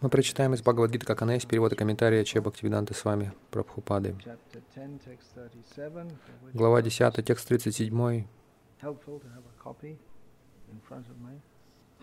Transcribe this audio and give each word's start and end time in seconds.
Мы 0.00 0.08
прочитаем 0.08 0.54
из 0.54 0.62
Бхагавадгиты, 0.62 1.06
как 1.06 1.22
она 1.22 1.34
есть, 1.34 1.48
перевод 1.48 1.72
и 1.72 1.76
комментария 1.76 2.24
Че 2.24 2.40
Бхактивиданты 2.40 2.94
с 2.94 3.04
вами, 3.04 3.32
Прабхупады. 3.50 4.16
Глава 6.54 6.82
10, 6.82 7.24
текст 7.24 7.48
37. 7.48 8.26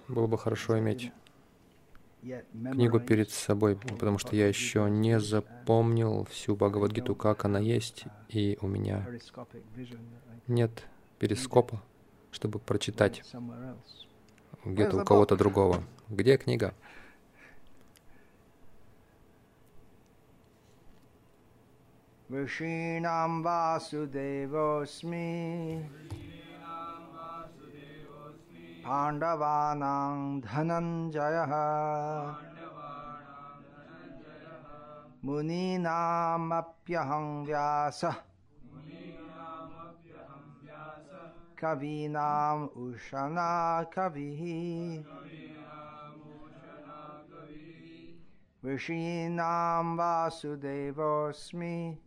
Было 0.08 0.28
бы 0.28 0.38
хорошо 0.38 0.80
иметь 0.80 1.12
книгу 2.22 3.00
перед 3.00 3.30
собой, 3.30 3.76
потому 3.76 4.18
что 4.18 4.36
я 4.36 4.48
еще 4.48 4.90
не 4.90 5.20
запомнил 5.20 6.26
всю 6.26 6.56
Бхагавадгиту, 6.56 7.16
как 7.16 7.46
она 7.46 7.60
есть, 7.60 8.06
и 8.28 8.58
у 8.62 8.68
меня 8.68 9.08
нет 10.48 10.84
перископа, 11.20 11.82
чтобы 12.32 12.60
прочитать 12.60 13.24
где-то 14.66 15.02
у 15.02 15.06
кого-то 15.06 15.36
другого. 15.36 15.84
Где 16.10 16.38
книга? 16.38 16.74
Vishīnām 22.30 23.42
Vasudevosmi 23.42 25.26
Pandavānaṁ 28.86 30.46
Dhananjayah 30.46 31.50
Munīnāmapyaham 35.26 37.50
Vyasa 37.50 38.29
कवीनाम् 41.64 42.68
उशना 42.68 43.84
कविः। 43.84 45.04
ऋषीणां 48.66 49.96
वासुदेवोऽस्मि। 49.96 51.98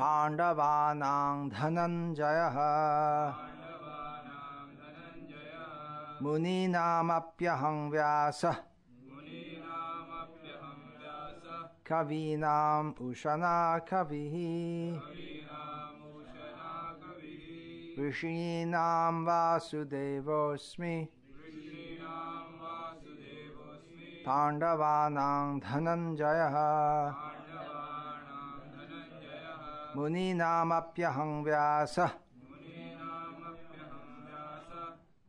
पाण्डवानां 0.00 1.48
धनञ्जयः। 1.48 2.56
मुनीनामप्यहं 6.22 7.90
व्यासः। 7.90 8.56
कवीनाम् 11.86 12.92
उशना 13.00 13.78
कविः। 13.78 14.32
ऋषीणां 17.98 19.24
वासुदेवोऽस्मि। 19.24 21.08
पाण्डवानां 24.26 25.58
धनञ्जयः। 25.58 26.56
मुनीनामप्यहं 29.96 31.44
व्यासः। 31.44 32.10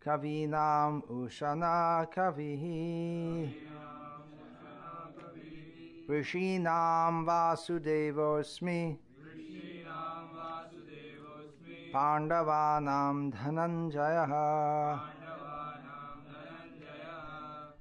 कवीनाम् 0.03 1.01
उशना 1.01 2.03
कविः। 2.03 2.63
ऋषीणां 6.19 7.23
वासुदेवोऽस्मि। 7.23 8.97
पाण्डवानां 11.92 13.16
धनञ्जयः 13.36 14.32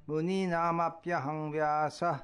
मुनीनामप्यहं 0.10 1.40
व्यासः 1.52 2.18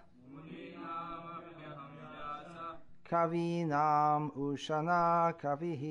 कवीनाम् 3.11 4.29
उशना 4.45 5.03
कविः 5.41 5.83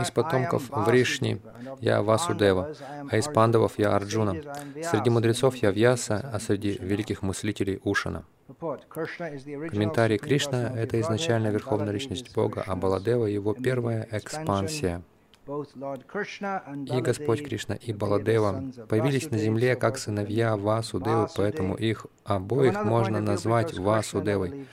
Из 0.00 0.10
потомков 0.12 0.70
Вришни 0.70 1.40
я 1.80 2.02
Васудева, 2.02 2.72
а 3.10 3.16
из 3.16 3.26
пандавов 3.26 3.78
я 3.78 3.96
Арджуна. 3.96 4.36
Среди 4.84 5.10
мудрецов 5.10 5.56
я 5.56 5.72
Вьяса, 5.72 6.30
а 6.32 6.38
среди 6.38 6.78
великих 6.80 7.22
мыслителей 7.22 7.80
Ушана. 7.82 8.22
Комментарий 8.59 10.17
Кришна— 10.17 10.71
это 10.75 10.99
изначально 11.01 11.49
Верховная 11.49 11.93
Личность 11.93 12.33
Бога, 12.35 12.63
а 12.65 12.75
Баладева— 12.75 13.25
его 13.27 13.53
первая 13.53 14.07
экспансия. 14.11 15.01
И 15.47 17.01
Господь 17.01 17.43
Кришна 17.43 17.75
и 17.75 17.93
Баладева 17.93 18.63
появились 18.87 19.31
на 19.31 19.37
земле 19.37 19.75
как 19.75 19.97
сыновья 19.97 20.55
Васудевы, 20.55 21.27
поэтому 21.35 21.75
их 21.75 22.05
обоих 22.23 22.83
можно 22.83 23.19
назвать 23.19 23.77
Васудевой. 23.77 24.67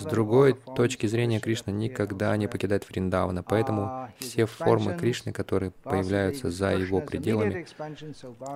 С 0.00 0.04
другой 0.04 0.54
точки 0.76 1.06
зрения, 1.06 1.40
Кришна 1.40 1.72
никогда 1.72 2.36
не 2.36 2.46
покидает 2.46 2.88
Вриндавана, 2.88 3.42
поэтому 3.42 4.08
все 4.18 4.46
формы 4.46 4.96
Кришны, 4.96 5.32
которые 5.32 5.72
появляются 5.82 6.50
за 6.50 6.72
его 6.72 7.00
пределами, 7.00 7.66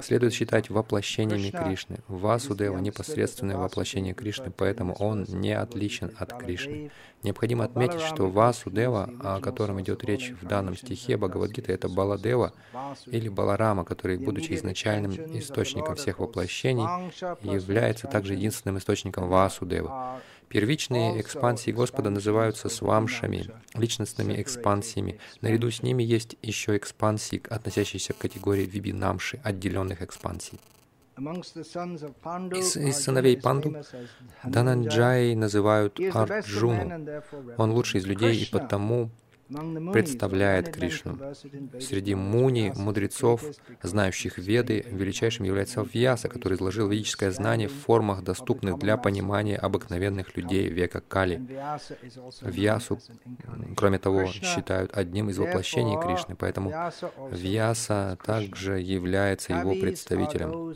следует 0.02 0.34
считать 0.34 0.70
воплощениями 0.70 1.50
Кришны. 1.50 1.98
Васудева— 2.06 2.78
непосредственное 2.78 3.56
воплощение 3.56 4.14
Кришны, 4.14 4.52
поэтому 4.56 4.94
он 4.94 5.24
не 5.28 5.52
отличен 5.52 6.12
от 6.16 6.32
Кришны. 6.34 6.92
Необходимо 7.24 7.64
отметить, 7.64 8.00
что 8.00 8.30
Васудева, 8.30 9.10
о 9.20 9.40
котором 9.40 9.80
идет 9.80 10.04
речь 10.04 10.32
в 10.40 10.46
данном 10.46 10.76
стихе 10.76 11.16
Бхагавадгиты, 11.48 11.72
это 11.72 11.88
Баладева 11.88 12.52
или 13.06 13.28
Баларама, 13.28 13.84
который, 13.84 14.18
будучи 14.18 14.54
изначальным 14.54 15.12
источником 15.38 15.96
всех 15.96 16.18
воплощений, 16.18 16.84
является 17.42 18.06
также 18.06 18.34
единственным 18.34 18.78
источником 18.78 19.28
Васудева. 19.28 20.20
Первичные 20.48 21.20
экспансии 21.20 21.70
Господа 21.70 22.08
называются 22.10 22.68
свамшами, 22.68 23.50
личностными 23.74 24.40
экспансиями. 24.40 25.18
Наряду 25.42 25.70
с 25.70 25.82
ними 25.82 26.02
есть 26.02 26.36
еще 26.42 26.76
экспансии, 26.76 27.42
относящиеся 27.50 28.14
к 28.14 28.18
категории 28.18 28.64
вибинамши, 28.64 29.40
отделенных 29.44 30.00
экспансий. 30.00 30.58
Из, 31.18 32.76
из 32.76 32.96
сыновей 32.96 33.36
Панду 33.36 33.74
Дананджай 34.44 35.34
называют 35.34 35.98
Арджуну. 36.14 37.20
Он 37.56 37.72
лучший 37.72 37.98
из 37.98 38.06
людей 38.06 38.36
и 38.36 38.46
потому 38.48 39.10
представляет 39.92 40.70
Кришну. 40.70 41.18
Среди 41.80 42.14
муни, 42.14 42.72
мудрецов, 42.76 43.42
знающих 43.82 44.38
Веды, 44.38 44.84
величайшим 44.90 45.44
является 45.44 45.82
Вьяса, 45.82 46.28
который 46.28 46.54
изложил 46.54 46.88
ведическое 46.88 47.30
знание 47.30 47.68
в 47.68 47.72
формах, 47.72 48.22
доступных 48.22 48.78
для 48.78 48.96
понимания 48.96 49.56
обыкновенных 49.56 50.36
людей 50.36 50.68
века 50.68 51.00
Кали. 51.00 51.40
Вьясу, 52.42 52.98
кроме 53.76 53.98
того, 53.98 54.26
считают 54.26 54.96
одним 54.96 55.30
из 55.30 55.38
воплощений 55.38 56.00
Кришны, 56.00 56.36
поэтому 56.36 56.72
Вьяса 57.30 58.18
также 58.24 58.80
является 58.80 59.52
его 59.54 59.74
представителем. 59.74 60.74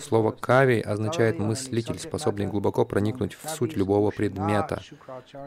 Слово 0.00 0.30
«кави» 0.32 0.80
означает 0.80 1.38
«мыслитель», 1.38 1.98
способный 1.98 2.46
глубоко 2.46 2.84
проникнуть 2.84 3.34
в 3.34 3.48
суть 3.48 3.76
любого 3.76 4.10
предмета. 4.10 4.82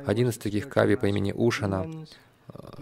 Один 0.06 0.30
из 0.30 0.38
таких 0.38 0.70
кави 0.70 0.96
по 0.96 1.08
имени 1.08 1.32
Ушана 1.32 1.88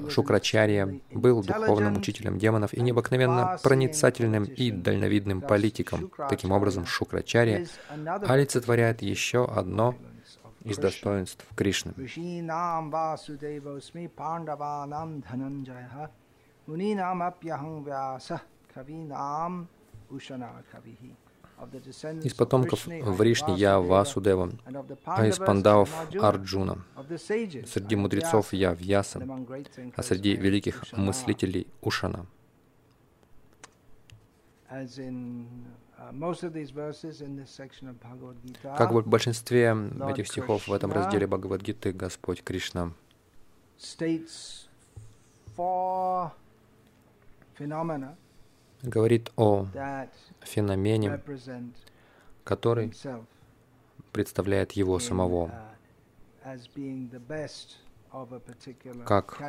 Шукрачарья 0.09 0.99
был 1.11 1.43
духовным 1.43 1.97
учителем 1.97 2.37
демонов 2.37 2.73
и 2.73 2.81
необыкновенно 2.81 3.57
проницательным 3.63 4.43
и 4.43 4.71
дальновидным 4.71 5.41
политиком. 5.41 6.11
Таким 6.29 6.51
образом, 6.51 6.85
Шукрачарья 6.85 7.65
олицетворяет 8.27 9.01
еще 9.01 9.45
одно 9.45 9.95
из 10.63 10.77
достоинств 10.77 11.45
Кришны. 11.55 11.93
Из 22.23 22.33
потомков 22.33 22.87
Вришни 22.87 23.51
я 23.57 23.79
Васудева, 23.79 24.51
а 25.05 25.27
из 25.27 25.37
пандавов 25.37 25.89
Арджуна. 26.19 26.83
Среди 27.65 27.95
мудрецов 27.95 28.53
я 28.53 28.73
Вьяса, 28.73 29.27
а 29.95 30.03
среди 30.03 30.35
великих 30.35 30.83
мыслителей 30.93 31.67
Ушана. 31.81 32.25
Как 38.77 38.91
в 38.91 39.07
большинстве 39.07 39.75
этих 40.09 40.27
стихов 40.27 40.67
в 40.67 40.73
этом 40.73 40.91
разделе 40.91 41.27
Бхагавадгиты 41.27 41.91
Господь 41.91 42.43
Кришна 42.43 42.91
говорит 48.83 49.31
о 49.35 49.67
феномене, 50.41 51.21
который 52.43 52.93
представляет 54.11 54.73
его 54.73 54.99
самого. 54.99 55.51
как 59.05 59.41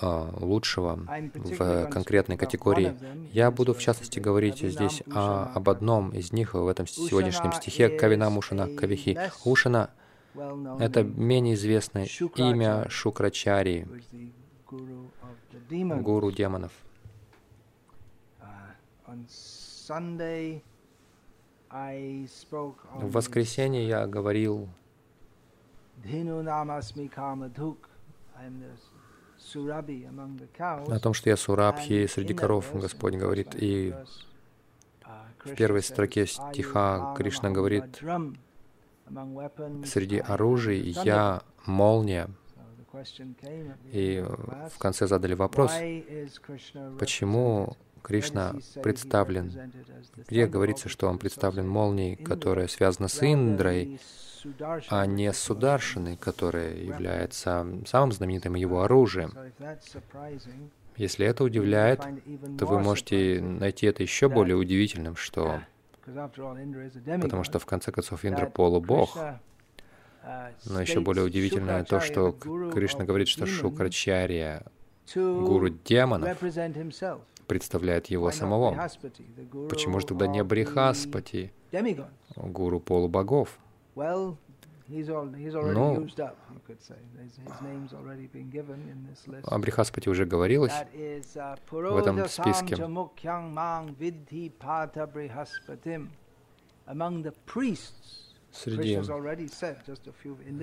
а, 0.00 0.34
лучшего 0.38 1.00
в 1.34 1.86
конкретной 1.86 2.36
категории. 2.36 2.94
Я 3.32 3.50
буду, 3.50 3.74
в 3.74 3.78
частности, 3.78 4.18
говорить 4.18 4.58
здесь 4.58 5.02
о, 5.12 5.52
об 5.54 5.68
одном 5.68 6.10
из 6.10 6.32
них 6.32 6.54
в 6.54 6.66
этом 6.66 6.86
сегодняшнем 6.86 7.52
стихе 7.52 7.88
Кавина 7.88 8.30
Мушана 8.30 8.68
Кавихи. 8.68 9.18
Ушана— 9.44 9.90
это 10.78 11.02
менее 11.02 11.54
известное 11.54 12.06
имя 12.36 12.88
Шукрачари, 12.88 13.88
гуру 15.70 16.30
демонов. 16.30 16.72
В 22.94 23.10
воскресенье 23.10 23.86
я 23.86 24.06
говорил 24.06 24.68
о 30.86 30.98
том, 31.00 31.14
что 31.14 31.30
я 31.30 31.36
Сурабхи 31.36 32.06
среди 32.06 32.34
коров, 32.34 32.70
Господь 32.74 33.14
говорит, 33.14 33.54
и 33.54 33.94
в 35.44 35.54
первой 35.54 35.82
строке 35.82 36.26
стиха 36.26 37.14
Кришна 37.16 37.50
говорит, 37.50 38.02
среди 39.86 40.18
оружий 40.18 40.80
я 41.04 41.42
молния. 41.64 42.28
И 43.92 44.24
в 44.70 44.78
конце 44.78 45.06
задали 45.06 45.34
вопрос, 45.34 45.72
почему 46.98 47.76
Кришна 48.02 48.54
представлен, 48.82 49.52
где 50.28 50.46
говорится, 50.46 50.88
что 50.88 51.08
он 51.08 51.18
представлен 51.18 51.68
молнией, 51.68 52.16
которая 52.16 52.68
связана 52.68 53.08
с 53.08 53.22
Индрой, 53.22 54.00
а 54.88 55.06
не 55.06 55.32
Сударшиной, 55.32 56.16
которая 56.16 56.74
является 56.76 57.66
самым 57.86 58.12
знаменитым 58.12 58.54
его 58.54 58.82
оружием. 58.82 59.32
Если 60.96 61.26
это 61.26 61.44
удивляет, 61.44 62.00
то 62.58 62.66
вы 62.66 62.80
можете 62.80 63.40
найти 63.40 63.86
это 63.86 64.02
еще 64.02 64.28
более 64.28 64.56
удивительным, 64.56 65.16
что... 65.16 65.60
Потому 66.04 67.44
что, 67.44 67.58
в 67.58 67.66
конце 67.66 67.92
концов, 67.92 68.24
Индра— 68.24 68.46
полубог. 68.54 69.16
Но 70.66 70.80
еще 70.80 71.00
более 71.00 71.24
удивительное 71.24 71.84
то, 71.84 72.00
что 72.00 72.32
Кришна 72.32 73.04
говорит, 73.04 73.28
что 73.28 73.46
Шукрачарья, 73.46 74.64
гуру 75.14 75.68
демонов, 75.70 76.42
представляет 77.48 78.06
его 78.06 78.30
самого. 78.30 78.70
Почему 79.68 79.98
же 80.00 80.06
тогда 80.06 80.26
не 80.26 80.44
Брихаспати, 80.44 81.52
гуру 82.36 82.78
полубогов? 82.80 83.58
Ну, 85.74 86.06
о 89.44 89.58
Брихаспати 89.58 90.08
уже 90.08 90.24
говорилось 90.24 90.72
в 91.92 91.96
этом 91.96 92.26
списке. 92.28 92.76
Среди 98.50 99.00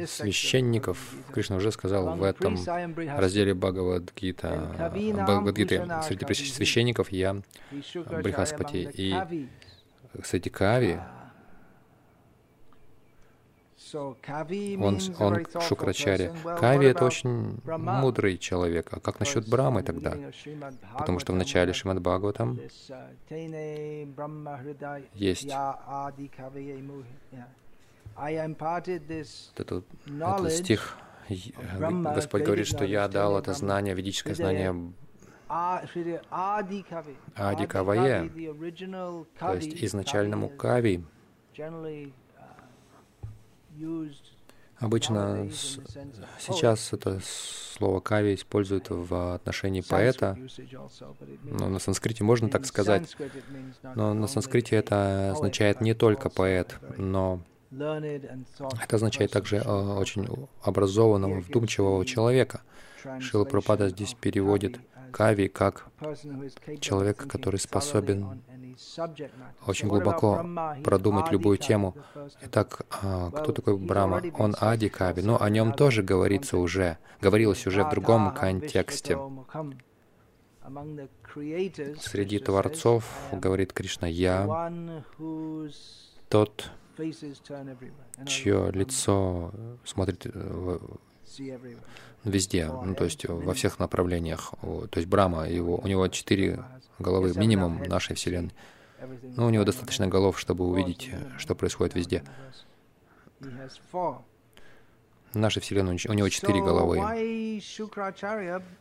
священников, 0.06 0.98
Кришна 1.32 1.58
уже 1.58 1.72
сказал 1.72 2.16
в 2.18 2.24
этом 2.24 2.58
разделе 3.18 3.54
Бхагавадгита, 3.54 4.92
Бхагавадгиты, 5.14 5.88
среди 6.04 6.34
священников 6.34 7.12
я 7.12 7.42
Брихаспати. 7.72 8.90
И 8.94 9.16
среди 10.24 10.50
Кави 10.50 11.00
он, 13.94 15.00
он 15.20 15.46
Шукрачари. 15.62 16.32
Кави— 16.60 16.88
это 16.88 17.06
очень 17.06 17.60
мудрый 17.66 18.38
человек. 18.38 18.88
А 18.92 19.00
как 19.00 19.20
насчет 19.20 19.48
Брамы 19.48 19.84
тогда? 19.84 20.18
Потому 20.98 21.20
что 21.20 21.34
в 21.34 21.36
начале 21.36 21.72
Шримад 21.72 22.02
Бхагаватам 22.02 22.60
есть 25.14 25.52
этот, 29.56 29.86
этот 30.06 30.52
стих, 30.52 30.98
Господь 31.80 32.44
говорит, 32.44 32.68
что 32.68 32.86
я 32.86 33.08
дал 33.08 33.38
это 33.38 33.54
знание, 33.54 33.94
ведическое 33.94 34.36
знание. 34.36 34.94
Ади 37.36 37.68
Кавае, 37.68 38.30
то 39.40 39.54
есть 39.54 39.84
изначальному 39.84 40.50
Кави, 40.50 41.04
Обычно 44.78 45.50
сейчас 46.38 46.92
это 46.92 47.22
слово 47.24 48.02
кави 48.02 48.36
используют 48.36 48.88
в 48.90 49.36
отношении 49.36 49.82
поэта, 49.82 50.38
но 51.44 51.70
на 51.70 51.80
санскрите 51.80 52.24
можно 52.24 52.50
так 52.50 52.66
сказать, 52.66 53.16
но 53.96 54.14
на 54.14 54.28
санскрите 54.28 54.76
это 54.76 55.32
означает 55.32 55.80
не 55.80 55.94
только 55.94 56.30
поэт, 56.30 56.78
но 56.98 57.42
это 57.72 58.96
означает 58.96 59.32
также 59.32 59.58
э, 59.58 59.62
очень 59.62 60.28
образованного, 60.62 61.40
вдумчивого 61.40 62.06
человека. 62.06 62.62
Шила 63.20 63.46
Прабхупада 63.46 63.90
здесь 63.90 64.16
переводит 64.20 64.80
кави 65.12 65.48
как 65.48 65.88
человек, 66.82 67.26
который 67.28 67.60
способен 67.60 68.42
очень 69.66 69.88
глубоко 69.88 70.46
продумать 70.84 71.32
любую 71.32 71.58
тему. 71.58 71.96
Итак, 72.42 72.86
а, 72.90 73.32
кто 73.32 73.52
такой 73.54 73.78
Брама? 73.78 74.22
Он 74.38 74.56
Ади 74.60 74.90
Кави, 74.90 75.22
но 75.22 75.42
о 75.42 75.50
нем 75.50 75.74
тоже 75.74 76.04
говорится 76.04 76.58
уже, 76.58 76.98
говорилось 77.22 77.66
уже 77.66 77.84
в 77.84 77.90
другом 77.90 78.34
контексте. 78.34 79.18
Среди 82.00 82.40
творцов, 82.40 83.06
говорит 83.32 83.72
Кришна, 83.72 84.08
я 84.08 84.72
тот, 86.28 86.72
чье 88.26 88.72
лицо 88.72 89.52
смотрит 89.84 90.26
везде, 92.24 92.68
ну, 92.68 92.96
то 92.96 93.04
есть 93.04 93.28
во 93.28 93.54
всех 93.54 93.80
направлениях. 93.80 94.54
То 94.62 94.90
есть 94.96 95.08
Брама, 95.08 95.48
его, 95.50 95.78
у 95.78 95.88
него 95.88 96.08
четыре 96.08 96.64
головы 97.00 97.34
минимум 97.36 97.84
нашей 97.84 98.16
Вселенной. 98.16 98.54
Но 99.36 99.48
у 99.48 99.50
него 99.50 99.64
достаточно 99.64 100.08
голов, 100.08 100.40
чтобы 100.40 100.66
увидеть, 100.66 101.12
что 101.38 101.56
происходит 101.56 101.96
везде. 101.96 102.24
В 105.34 105.38
нашей 105.38 105.62
Вселенной 105.62 106.00
у 106.08 106.14
него 106.14 106.30
четыре 106.30 106.62
головы. 106.62 107.02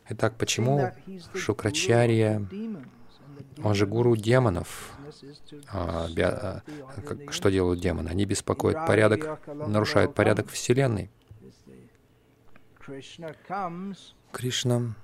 Итак, 0.09 0.35
почему 0.37 0.91
Шукрачарья, 1.33 2.47
он 3.63 3.73
же 3.73 3.85
гуру 3.85 4.15
демонов, 4.15 4.93
а, 5.71 6.07
би, 6.09 6.21
а, 6.21 6.61
что 7.29 7.49
делают 7.49 7.79
демоны? 7.79 8.09
Они 8.09 8.25
беспокоят 8.25 8.85
порядок, 8.85 9.39
нарушают 9.47 10.13
порядок 10.13 10.49
Вселенной. 10.49 11.09
Кришна, 14.31 14.95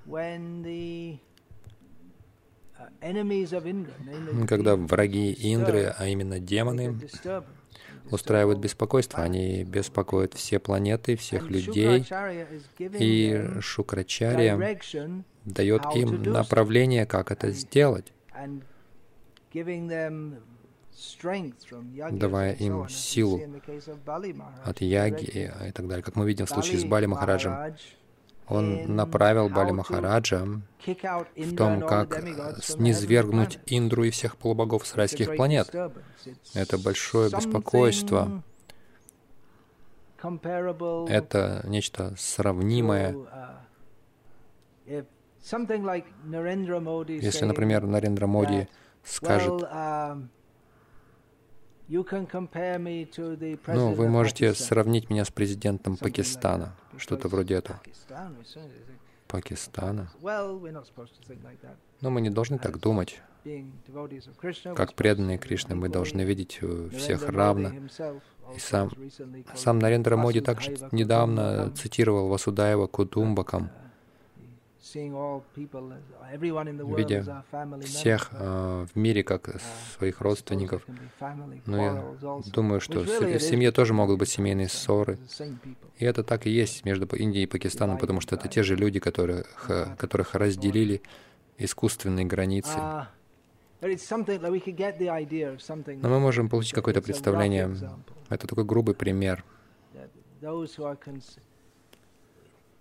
когда 4.46 4.76
враги 4.76 5.32
Индры, 5.32 5.94
а 5.96 6.06
именно 6.06 6.38
демоны, 6.38 6.98
устраивают 8.10 8.58
беспокойство. 8.58 9.22
Они 9.22 9.64
беспокоят 9.64 10.34
все 10.34 10.58
планеты, 10.58 11.16
всех 11.16 11.50
людей. 11.50 12.04
И 12.78 13.50
Шукрачарья 13.60 14.56
дает 15.44 15.84
им 15.94 16.22
направление, 16.22 17.06
как 17.06 17.30
это 17.30 17.50
сделать, 17.50 18.12
давая 22.10 22.52
им 22.54 22.88
силу 22.88 23.40
от 24.64 24.80
яги 24.80 25.24
и 25.24 25.72
так 25.72 25.88
далее. 25.88 26.02
Как 26.02 26.16
мы 26.16 26.26
видим 26.26 26.46
в 26.46 26.50
случае 26.50 26.78
с 26.78 26.84
Бали 26.84 27.06
Махараджем, 27.06 27.74
он 28.46 28.96
направил 28.96 29.48
Бали 29.48 29.70
Махараджа 29.70 30.46
в 30.84 31.56
том, 31.56 31.80
как 31.80 32.22
низвергнуть 32.78 33.58
Индру 33.66 34.04
и 34.04 34.10
всех 34.10 34.36
полубогов 34.36 34.86
с 34.86 34.94
райских 34.94 35.36
планет. 35.36 35.74
Это 36.54 36.78
большое 36.78 37.30
беспокойство. 37.30 38.42
Это 41.08 41.64
нечто 41.66 42.14
сравнимое. 42.16 43.16
Если, 47.20 47.44
например, 47.44 47.86
Нарендра 47.86 48.26
Моди 48.26 48.68
скажет, 49.04 49.62
ну, 53.66 53.92
вы 53.92 54.08
можете 54.08 54.54
сравнить 54.54 55.10
меня 55.10 55.24
с 55.24 55.30
президентом 55.30 55.96
Пакистана, 55.96 56.76
что-то 56.96 57.28
вроде 57.28 57.56
этого. 57.56 57.80
Пакистана. 59.26 60.10
Но 62.00 62.10
мы 62.10 62.20
не 62.20 62.30
должны 62.30 62.58
так 62.58 62.78
думать. 62.78 63.20
Как 64.76 64.94
преданные 64.94 65.38
Кришны, 65.38 65.74
мы 65.74 65.88
должны 65.88 66.22
видеть 66.22 66.58
э, 66.62 66.90
всех 66.96 67.28
равно. 67.28 67.72
И 68.54 68.60
сам, 68.60 68.90
сам 69.56 69.78
Нарендра 69.80 70.16
Моди 70.16 70.40
также 70.40 70.76
недавно 70.92 71.70
цитировал 71.72 72.28
Васудаева 72.28 72.86
Кутумбакам, 72.86 73.70
видя 76.96 77.44
всех 77.82 78.30
э, 78.32 78.86
в 78.92 78.98
мире 78.98 79.22
как 79.22 79.60
своих 79.96 80.20
родственников. 80.20 80.84
Но 81.66 81.76
я 81.76 82.04
думаю, 82.52 82.80
что 82.80 83.00
в 83.00 83.38
семье 83.38 83.70
тоже 83.70 83.94
могут 83.94 84.18
быть 84.18 84.28
семейные 84.28 84.68
ссоры. 84.68 85.18
И 85.98 86.04
это 86.04 86.24
так 86.24 86.46
и 86.46 86.50
есть 86.50 86.84
между 86.84 87.06
Индией 87.14 87.44
и 87.44 87.46
Пакистаном, 87.46 87.98
потому 87.98 88.20
что 88.20 88.34
это 88.34 88.48
те 88.48 88.64
же 88.64 88.74
люди, 88.74 88.98
которых, 88.98 89.70
которых 89.98 90.34
разделили 90.34 91.00
искусственные 91.58 92.26
границы. 92.26 92.76
Но 93.80 93.88
мы 96.08 96.20
можем 96.20 96.48
получить 96.48 96.72
какое-то 96.72 97.02
представление. 97.02 97.70
Это 98.28 98.46
такой 98.46 98.64
грубый 98.64 98.94
пример. 98.94 99.44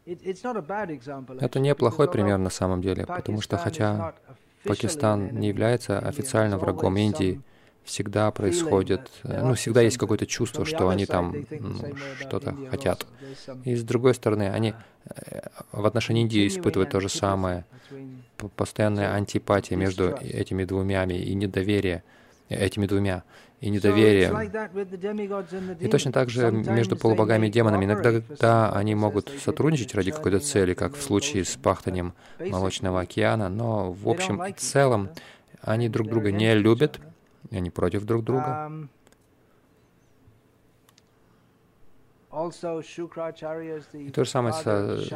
Это 0.06 1.60
не 1.60 1.76
плохой 1.76 2.10
пример 2.10 2.38
на 2.38 2.50
самом 2.50 2.82
деле, 2.82 3.06
потому 3.06 3.42
что 3.42 3.58
хотя 3.58 4.14
Пакистан 4.64 5.36
не 5.40 5.48
является 5.48 6.00
официально 6.00 6.58
врагом 6.58 6.98
Индии, 6.98 7.42
всегда 7.84 8.32
происходит, 8.32 9.10
ну, 9.24 9.56
всегда 9.56 9.82
есть 9.82 9.98
какое-то 9.98 10.26
чувство, 10.26 10.66
что 10.66 10.90
они 10.90 11.06
там 11.06 11.36
ну, 11.50 11.96
что-то 12.20 12.56
хотят. 12.70 13.08
И 13.66 13.76
с 13.76 13.84
другой 13.84 14.14
стороны, 14.14 14.50
они 14.50 14.74
э, 15.06 15.42
в 15.72 15.86
отношении 15.86 16.22
Индии 16.22 16.48
испытывают 16.48 16.92
то 16.92 17.00
же 17.00 17.10
самое. 17.10 17.66
Постоянная 18.56 19.14
антипатия 19.14 19.76
между 19.76 20.10
этими 20.10 20.64
двумя 20.64 21.04
и 21.06 21.34
недоверие 21.34 22.04
этими 22.50 22.86
двумя 22.86 23.24
и 23.62 23.70
недоверие. 23.70 24.32
И 25.80 25.88
точно 25.88 26.12
так 26.12 26.30
же 26.30 26.52
между 26.52 26.98
полубогами 26.98 27.48
и 27.48 27.50
демонами. 27.52 27.86
Иногда 27.86 28.72
они 28.72 28.96
могут 28.96 29.32
сотрудничать 29.40 29.94
ради 29.94 30.12
какой-то 30.12 30.40
цели, 30.40 30.74
как 30.74 30.96
в 30.96 31.02
случае 31.02 31.46
с 31.46 31.56
пахтанием 31.56 32.14
Молочного 32.40 33.02
океана, 33.02 33.50
но 33.50 33.92
в 33.92 34.10
общем 34.10 34.44
и 34.44 34.52
целом 34.54 35.10
они 35.62 35.90
друг 35.90 36.10
друга 36.10 36.32
не 36.32 36.56
любят, 36.56 37.00
они 37.52 37.70
против 37.70 38.04
друг 38.04 38.24
друга. 38.24 38.90
И 43.94 44.10
то 44.10 44.24
же 44.24 44.30
самое 44.30 44.54
с, 44.54 44.64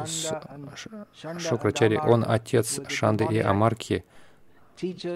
с 0.06 0.32
Шукрачари. 1.38 1.96
Он 1.96 2.24
отец 2.26 2.80
Шанды 2.88 3.24
и 3.24 3.38
Амарки. 3.38 4.04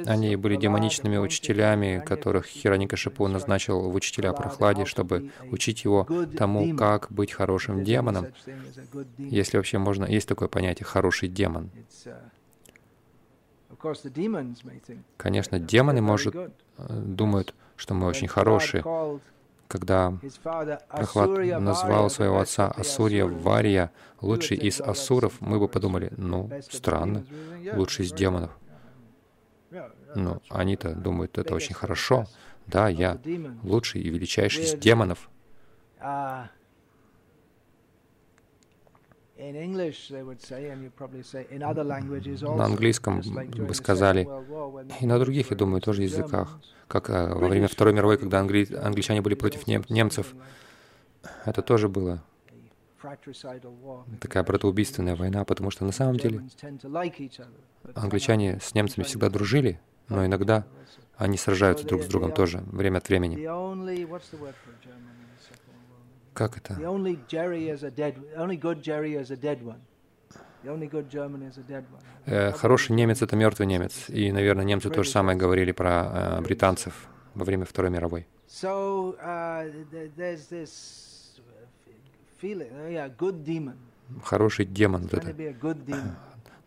Они 0.07 0.37
были 0.37 0.57
демоничными 0.57 1.17
учителями, 1.17 2.03
которых 2.05 2.47
Хираникашипу 2.47 3.27
назначил 3.29 3.91
в 3.91 3.95
учителя 3.95 4.33
прохладе, 4.33 4.85
чтобы 4.85 5.31
учить 5.51 5.85
его 5.85 6.07
тому, 6.37 6.77
как 6.77 7.11
быть 7.11 7.33
хорошим 7.33 7.85
демоном, 7.85 8.29
если 9.19 9.57
вообще 9.57 9.79
можно, 9.79 10.05
есть 10.05 10.29
такое 10.29 10.49
понятие 10.49 10.87
«хороший 10.87 11.29
демон». 11.29 11.71
Конечно, 15.17 15.59
демоны, 15.59 16.03
может, 16.03 16.35
э, 16.35 16.49
думают, 16.89 17.55
что 17.77 17.95
мы 17.95 18.07
очень 18.07 18.29
хорошие. 18.29 18.85
Когда 19.69 20.19
Прохлад 20.43 21.61
назвал 21.61 22.11
своего 22.11 22.41
отца 22.41 22.69
Асурья 22.69 23.25
Вария, 23.25 23.93
лучший 24.21 24.57
из 24.57 24.81
асуров, 24.81 25.41
мы 25.41 25.61
бы 25.61 25.69
подумали, 25.69 26.13
ну, 26.17 26.51
странно, 26.69 27.25
лучший 27.75 28.05
из 28.05 28.13
демонов. 28.13 28.51
Но 30.15 30.43
они-то 30.49 30.95
думают, 30.95 31.39
это 31.39 31.55
очень 31.55 31.75
хорошо. 31.75 32.27
Да, 32.67 32.89
я 32.89 33.21
лучший 33.63 34.01
и 34.01 34.11
величайший 34.11 34.65
из 34.65 34.75
демонов. 34.75 35.29
На 42.57 42.67
английском 42.67 43.23
бы 43.23 43.75
сказали, 43.75 44.29
и 45.01 45.07
на 45.07 45.19
других, 45.19 45.51
я 45.51 45.57
думаю, 45.57 45.81
тоже 45.81 46.03
языках, 46.03 46.61
как 46.89 47.09
э, 47.09 47.35
во 47.35 47.49
время 47.49 47.67
Второй 47.67 47.95
мировой, 47.95 48.19
когда 48.19 48.41
англи... 48.41 48.69
англичане 48.75 49.23
были 49.23 49.35
против 49.35 49.67
нем... 49.67 49.83
немцев, 49.89 50.35
это 51.47 51.63
тоже 51.63 51.89
было 51.89 52.23
такая 54.21 54.43
братоубийственная 54.43 55.17
война, 55.17 55.45
потому 55.45 55.71
что 55.71 55.85
на 55.85 55.93
самом 55.93 56.17
деле 56.17 56.43
англичане 57.95 58.59
с 58.61 58.75
немцами 58.75 59.05
всегда 59.05 59.31
дружили, 59.31 59.81
но 60.09 60.25
иногда 60.27 60.67
они 61.17 61.37
сражаются 61.37 61.87
друг 61.87 62.03
с 62.03 62.07
другом 62.07 62.33
тоже, 62.33 62.63
время 62.73 62.99
от 62.99 63.09
времени. 63.09 63.37
Как 66.35 66.57
это? 66.57 66.77
Э, 72.27 72.53
хороший 72.53 72.93
немец— 72.93 73.23
это 73.23 73.35
мертвый 73.35 73.67
немец. 73.67 74.09
И, 74.09 74.31
наверное, 74.31 74.65
немцы 74.65 74.91
то 74.91 75.03
же 75.03 75.11
самое 75.11 75.37
говорили 75.37 75.73
про 75.73 76.39
э, 76.39 76.41
британцев 76.43 77.09
во 77.35 77.45
время 77.45 77.65
Второй 77.65 77.91
мировой. 77.91 78.27
Uh, 82.43 83.77
Хороший 84.25 84.65
демон. 84.65 85.03
Вот 85.03 85.15
это 85.15 85.35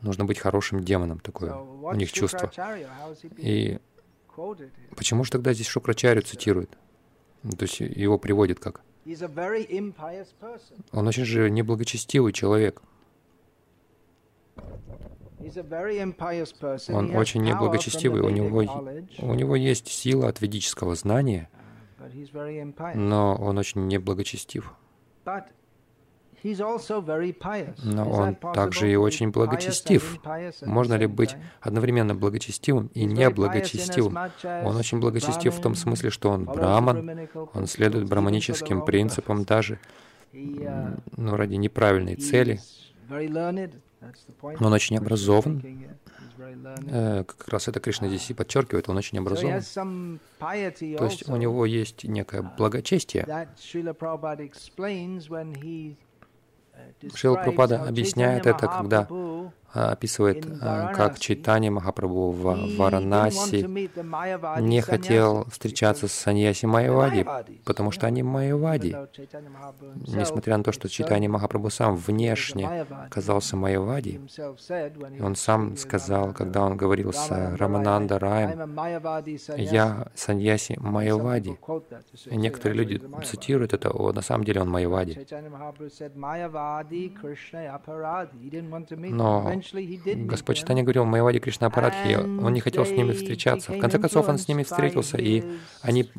нужно 0.01 0.25
быть 0.25 0.37
хорошим 0.39 0.83
демоном, 0.83 1.19
такое 1.19 1.55
у 1.55 1.93
них 1.95 2.11
чувство. 2.11 2.51
И 3.37 3.79
почему 4.95 5.23
же 5.23 5.31
тогда 5.31 5.53
здесь 5.53 5.67
Шукрачарю 5.67 6.21
цитирует? 6.21 6.77
То 7.57 7.63
есть 7.63 7.79
его 7.79 8.17
приводит 8.17 8.59
как? 8.59 8.81
Он 10.91 11.07
очень 11.07 11.25
же 11.25 11.49
неблагочестивый 11.49 12.31
человек. 12.31 12.81
Он 16.89 17.15
очень 17.15 17.41
неблагочестивый, 17.41 18.21
у 18.21 18.29
него, 18.29 18.63
у 19.19 19.33
него 19.33 19.55
есть 19.57 19.87
сила 19.89 20.29
от 20.29 20.39
ведического 20.39 20.95
знания, 20.95 21.49
но 22.95 23.35
он 23.35 23.57
очень 23.57 23.87
неблагочестив. 23.87 24.73
Но 27.83 28.09
он 28.09 28.35
также 28.35 28.91
и 28.91 28.95
очень 28.95 29.31
благочестив. 29.31 30.19
Можно 30.61 30.95
ли 30.95 31.07
быть 31.07 31.35
одновременно 31.61 32.15
благочестивым 32.15 32.87
и 32.93 33.05
неблагочестивым? 33.05 34.17
Он 34.43 34.75
очень 34.75 34.99
благочестив 34.99 35.55
в 35.55 35.61
том 35.61 35.75
смысле, 35.75 36.09
что 36.09 36.29
он 36.29 36.45
браман, 36.45 37.27
он 37.53 37.67
следует 37.67 38.07
браманическим 38.07 38.83
принципам 38.83 39.43
даже 39.45 39.79
uh, 40.33 40.99
ну, 41.15 41.35
ради 41.35 41.55
неправильной 41.55 42.15
цели. 42.15 42.59
Он 43.09 44.73
очень 44.73 44.97
образован. 44.97 45.61
Э, 46.89 47.23
как 47.23 47.47
раз 47.47 47.67
это 47.67 47.79
Кришна 47.79 48.07
здесь 48.07 48.29
и 48.29 48.33
подчеркивает, 48.33 48.89
он 48.89 48.97
очень 48.97 49.17
образован. 49.19 49.61
То 50.39 51.05
есть 51.05 51.29
у 51.29 51.35
него 51.35 51.65
есть 51.65 52.03
некое 52.03 52.41
благочестие. 52.57 53.47
Шрила 57.15 57.35
Прабхупада 57.35 57.83
объясняет 57.83 58.45
это, 58.45 58.67
когда 58.67 59.07
описывает, 59.73 60.45
э, 60.45 60.93
как 60.93 61.17
Чайтани 61.17 61.69
Махапрабху 61.69 62.31
в 62.31 62.77
Варанаси 62.77 63.67
не 64.61 64.81
хотел 64.81 65.45
встречаться 65.45 66.07
с 66.07 66.11
Саньяси 66.11 66.65
Майявади, 66.65 67.25
потому 67.65 67.91
что 67.91 68.05
они 68.05 68.21
Майявади. 68.21 68.95
Несмотря 70.07 70.57
на 70.57 70.63
то, 70.63 70.71
что 70.71 70.87
Чайтани 70.87 71.27
Махапрабху 71.27 71.71
сам 71.71 71.95
внешне 71.95 72.85
казался 73.09 73.57
Майявади, 73.57 74.21
он 75.19 75.35
сам 75.35 75.75
сказал, 75.75 76.33
когда 76.33 76.61
он 76.61 76.77
говорил 76.77 77.11
с 77.11 77.29
Рамананда 77.29 78.19
Раем, 78.19 78.79
«Я 79.57 80.07
Саньяси 80.13 80.77
Майявади». 80.79 81.57
И 82.27 82.35
некоторые 82.35 82.77
люди 82.77 83.01
цитируют 83.23 83.73
это, 83.73 83.89
о, 83.89 84.11
на 84.13 84.21
самом 84.21 84.43
деле 84.43 84.61
он 84.61 84.69
Майявади. 84.69 85.25
Но 89.09 89.62
Господь 90.27 90.57
Читания 90.57 90.83
говорил, 90.83 91.05
Майавади 91.05 91.39
Кришна 91.39 91.67
Апарадхи, 91.67 92.15
он 92.15 92.53
не 92.53 92.59
хотел 92.59 92.85
с 92.85 92.91
ними 92.91 93.13
встречаться. 93.13 93.71
В 93.71 93.79
конце 93.79 93.99
концов, 93.99 94.27
он 94.27 94.37
с 94.37 94.47
ними 94.47 94.63
встретился, 94.63 95.17
и 95.17 95.43
они 95.81 96.09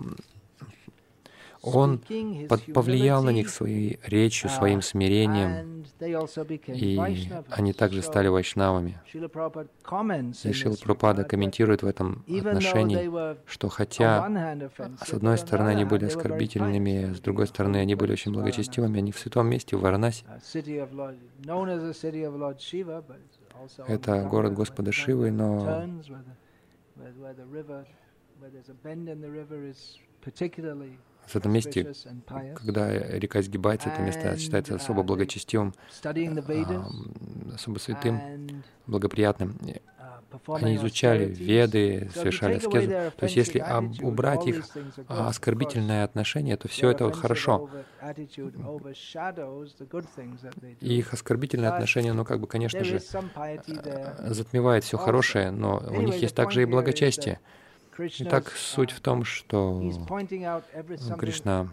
он 1.65 1.99
повлиял 2.75 3.23
на 3.23 3.31
них 3.31 3.49
своей 3.49 3.99
речью, 4.05 4.51
своим 4.51 4.83
смирением, 4.83 5.85
и 6.67 7.01
они 7.51 7.73
также 7.73 8.03
стали 8.03 8.29
вайшнавами. 8.29 8.99
И 10.45 10.53
Шила 10.53 10.77
Прабхупада 10.77 11.25
комментирует 11.25 11.83
в 11.83 11.87
этом 11.87 12.25
отношении, 12.29 13.11
что 13.49 13.69
хотя, 13.69 14.29
с 15.05 15.13
одной 15.13 15.39
стороны, 15.39 15.71
они 15.71 15.85
были 15.85 16.05
оскорбительными, 16.07 17.15
с 17.15 17.21
другой 17.21 17.47
стороны, 17.47 17.79
они 17.79 17.95
были 17.95 18.13
очень 18.13 18.33
благочестивыми, 18.33 18.99
они 18.99 19.13
в 19.13 19.19
святом 19.19 19.49
месте, 19.49 19.77
в 19.77 19.81
Варанаси. 19.81 20.25
Это 23.89 24.23
город 24.25 24.53
Господа 24.53 24.93
Шивы, 24.93 25.31
но 25.31 25.87
в 31.27 31.37
этом 31.37 31.53
месте, 31.53 31.93
когда 32.55 32.91
река 32.91 33.41
изгибается, 33.41 33.89
это 33.89 34.03
место 34.03 34.37
считается 34.39 34.75
особо 34.75 35.03
благочестивым, 35.03 35.75
особо 37.55 37.79
святым, 37.79 38.63
благоприятным. 38.87 39.59
Они 40.49 40.75
изучали 40.77 41.27
веды, 41.27 42.11
совершали 42.13 42.55
аскезу. 42.55 42.89
То 42.89 43.27
есть 43.27 43.37
если 43.37 43.65
убрать 44.03 44.47
их 44.47 44.67
оскорбительное 45.07 46.03
отношение, 46.05 46.57
то 46.57 46.67
все 46.67 46.91
это 46.91 47.11
хорошо. 47.13 47.71
И 50.81 50.99
их 50.99 51.13
оскорбительное 51.15 51.71
отношение, 51.71 52.13
ну 52.13 52.25
как 52.25 52.41
бы, 52.41 52.49
конечно 52.49 52.83
же, 52.83 53.01
затмевает 54.19 54.83
все 54.85 54.99
хорошее, 54.99 55.51
но 55.53 55.83
у 55.89 56.03
них 56.03 56.17
есть 56.17 56.35
также 56.35 56.63
и 56.63 56.65
благочестие. 56.65 57.39
Итак, 57.99 58.51
суть 58.51 58.91
в 58.91 59.01
том, 59.01 59.25
что 59.25 59.81
Кришна 61.19 61.71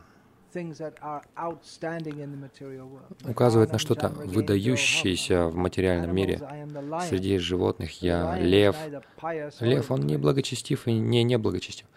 указывает 3.25 3.71
на 3.71 3.77
что-то 3.79 4.09
выдающееся 4.09 5.47
в 5.47 5.55
материальном 5.55 6.13
мире. 6.15 6.39
Среди 7.07 7.37
животных 7.37 8.01
я 8.01 8.37
лев. 8.37 8.75
Лев, 9.59 9.91
он 9.91 10.01
не 10.01 10.17
благочестив 10.17 10.87
и 10.87 10.93
не 10.93 11.23
неблагочестив. 11.23 11.87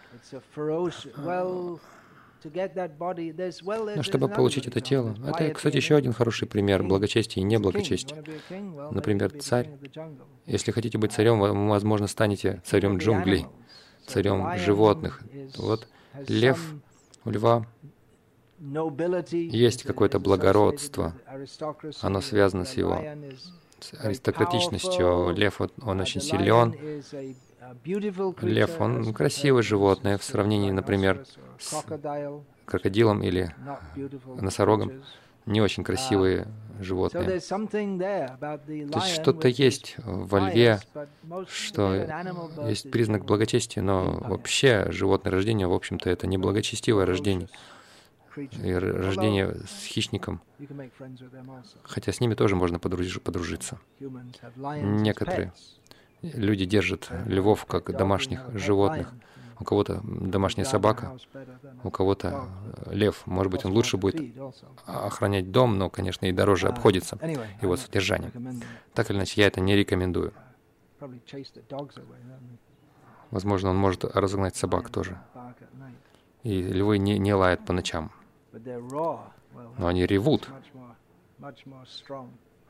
Но 3.95 4.03
чтобы 4.03 4.29
получить 4.29 4.67
это 4.67 4.79
тело, 4.79 5.15
это, 5.27 5.49
кстати, 5.51 5.77
еще 5.77 5.95
один 5.95 6.13
хороший 6.13 6.47
пример 6.47 6.83
благочестия 6.83 7.41
и 7.41 7.45
неблагочестия. 7.45 8.23
Например, 8.91 9.31
царь. 9.41 9.69
Если 10.45 10.71
хотите 10.71 10.97
быть 10.97 11.11
царем, 11.11 11.39
вы, 11.39 11.51
возможно, 11.69 12.07
станете 12.07 12.61
царем 12.63 12.97
джунглей 12.97 13.47
царем 14.05 14.57
животных. 14.57 15.21
Вот 15.57 15.87
лев, 16.27 16.73
у 17.23 17.29
льва 17.29 17.65
есть 19.31 19.83
какое-то 19.83 20.19
благородство. 20.19 21.13
Оно 22.01 22.21
связано 22.21 22.65
с 22.65 22.73
его 22.73 23.01
с 23.79 23.93
аристократичностью. 24.05 25.33
Лев, 25.35 25.61
он 25.81 25.99
очень 26.01 26.21
силен. 26.21 26.75
Лев, 28.41 28.81
он 28.81 29.13
красивое 29.13 29.61
животное 29.61 30.17
в 30.17 30.23
сравнении, 30.23 30.71
например, 30.71 31.25
с 31.59 31.83
крокодилом 32.65 33.23
или 33.23 33.53
носорогом. 34.39 35.03
Не 35.45 35.61
очень 35.61 35.83
красивые 35.83 36.47
животные. 36.79 37.23
То 37.23 37.33
есть 37.33 39.13
что-то 39.13 39.47
есть 39.47 39.95
во 39.97 40.49
льве, 40.49 40.79
что 41.47 41.93
есть 42.67 42.91
признак 42.91 43.25
благочестия, 43.25 43.83
но 43.83 44.19
вообще 44.21 44.87
животное 44.91 45.31
рождение, 45.31 45.67
в 45.67 45.73
общем-то, 45.73 46.09
это 46.09 46.27
не 46.27 46.37
благочестивое 46.37 47.05
рождение. 47.05 47.49
И 48.35 48.73
рождение 48.73 49.55
с 49.65 49.85
хищником. 49.85 50.41
Хотя 51.83 52.11
с 52.11 52.19
ними 52.19 52.33
тоже 52.33 52.55
можно 52.55 52.79
подружиться. 52.79 53.79
Некоторые 54.01 55.53
люди 56.21 56.65
держат 56.65 57.09
львов 57.25 57.65
как 57.65 57.95
домашних 57.95 58.41
животных 58.53 59.13
у 59.59 59.63
кого-то 59.63 60.01
домашняя 60.03 60.65
собака, 60.65 61.17
у 61.83 61.89
кого-то 61.89 62.47
лев. 62.87 63.23
Может 63.25 63.51
быть, 63.51 63.65
он 63.65 63.71
лучше 63.71 63.97
будет 63.97 64.35
охранять 64.85 65.51
дом, 65.51 65.77
но, 65.77 65.89
конечно, 65.89 66.25
и 66.25 66.31
дороже 66.31 66.67
обходится 66.67 67.17
его 67.61 67.75
содержание. 67.77 68.31
Так 68.93 69.09
или 69.09 69.17
иначе, 69.17 69.41
я 69.41 69.47
это 69.47 69.61
не 69.61 69.75
рекомендую. 69.75 70.33
Возможно, 73.31 73.69
он 73.69 73.77
может 73.77 74.05
разогнать 74.05 74.55
собак 74.55 74.89
тоже. 74.89 75.19
И 76.43 76.61
львы 76.61 76.99
не, 76.99 77.17
не 77.17 77.33
лают 77.33 77.65
по 77.65 77.73
ночам. 77.73 78.11
Но 78.51 79.87
они 79.87 80.05
ревут. 80.05 80.49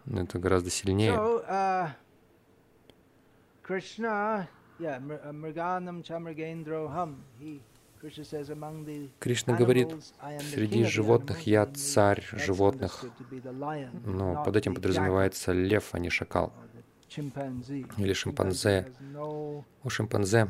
Это 0.05 0.39
гораздо 0.39 0.69
сильнее. 0.69 1.13
Кришна 3.63 4.47
говорит, 9.55 9.89
среди 10.51 10.83
животных 10.83 11.47
я 11.47 11.65
царь 11.65 12.23
животных, 12.33 13.05
но 14.05 14.43
под 14.43 14.55
этим 14.55 14.75
подразумевается 14.75 15.53
лев, 15.53 15.89
а 15.93 15.99
не 15.99 16.09
шакал. 16.09 16.53
Или 17.97 18.13
шимпанзе. 18.13 18.91
У 19.83 19.89
шимпанзе 19.89 20.49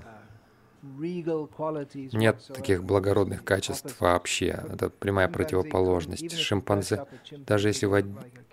нет 2.13 2.51
таких 2.53 2.83
благородных 2.83 3.43
качеств 3.43 3.99
вообще. 3.99 4.63
Это 4.71 4.89
прямая 4.89 5.27
противоположность. 5.27 6.37
Шимпанзе, 6.37 7.05
даже 7.31 7.69
если 7.69 7.85
вы 7.85 8.05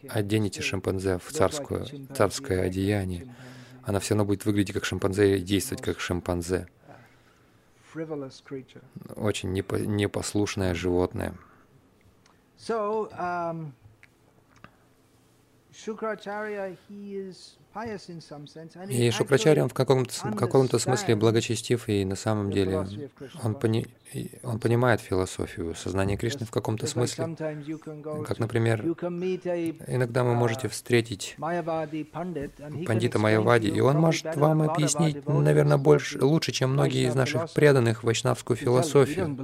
оденете 0.08 0.62
шимпанзе 0.62 1.18
в 1.18 1.30
царскую, 1.30 1.86
царское 2.14 2.62
одеяние, 2.62 3.34
она 3.84 4.00
все 4.00 4.14
равно 4.14 4.24
будет 4.24 4.44
выглядеть 4.44 4.74
как 4.74 4.84
шимпанзе 4.84 5.38
и 5.38 5.40
действовать 5.40 5.82
как 5.82 6.00
шимпанзе. 6.00 6.68
Очень 9.16 9.52
непо 9.52 9.76
непослушное 9.76 10.74
животное. 10.74 11.34
So, 12.58 13.10
um, 13.18 13.72
и 18.88 19.10
Шукрачарья, 19.10 19.62
он 19.62 19.68
в 19.70 19.74
каком-то, 19.74 20.12
каком 20.36 20.68
смысле 20.68 21.16
благочестив, 21.16 21.88
и 21.88 22.04
на 22.04 22.16
самом 22.16 22.50
деле 22.50 22.86
он, 23.42 23.54
пони, 23.54 23.86
он 24.42 24.58
понимает 24.60 25.00
философию 25.00 25.74
сознания 25.74 26.18
Кришны 26.18 26.44
в 26.44 26.50
каком-то 26.50 26.86
смысле. 26.86 27.34
Как, 28.26 28.38
например, 28.38 28.82
иногда 28.82 30.24
вы 30.24 30.34
можете 30.34 30.68
встретить 30.68 31.36
пандита 31.38 33.18
Майявади, 33.18 33.68
и 33.68 33.80
он 33.80 33.96
может 33.96 34.36
вам 34.36 34.62
объяснить, 34.62 35.26
наверное, 35.26 35.78
больше, 35.78 36.22
лучше, 36.22 36.52
чем 36.52 36.72
многие 36.74 37.08
из 37.08 37.14
наших 37.14 37.50
преданных 37.52 38.04
вайшнавскую 38.04 38.56
философию. 38.56 39.38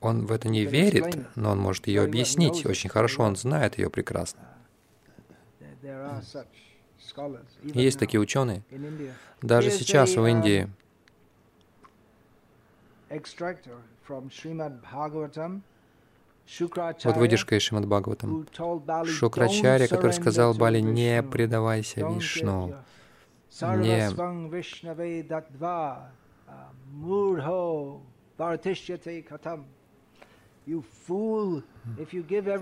Он 0.00 0.26
в 0.26 0.32
это 0.32 0.48
не 0.48 0.64
верит, 0.64 1.16
но 1.36 1.52
он 1.52 1.60
может 1.60 1.86
ее 1.86 2.02
объяснить 2.02 2.66
очень 2.66 2.90
хорошо, 2.90 3.22
он 3.22 3.36
знает 3.36 3.78
ее 3.78 3.88
прекрасно. 3.88 4.40
Есть 7.62 7.98
такие 7.98 8.20
ученые. 8.20 8.62
Даже 9.40 9.70
сейчас 9.70 10.14
в 10.14 10.24
Индии. 10.24 10.70
вот 17.04 17.16
выдержка 17.16 17.56
из 17.56 17.62
Шримад 17.62 17.86
Бхагаватам. 17.86 18.46
Шукрачаря, 19.06 19.86
который 19.88 20.12
сказал 20.12 20.54
Бали, 20.54 20.80
не 20.80 21.22
предавайся 21.22 22.06
Вишну, 22.08 22.74
не 23.60 24.10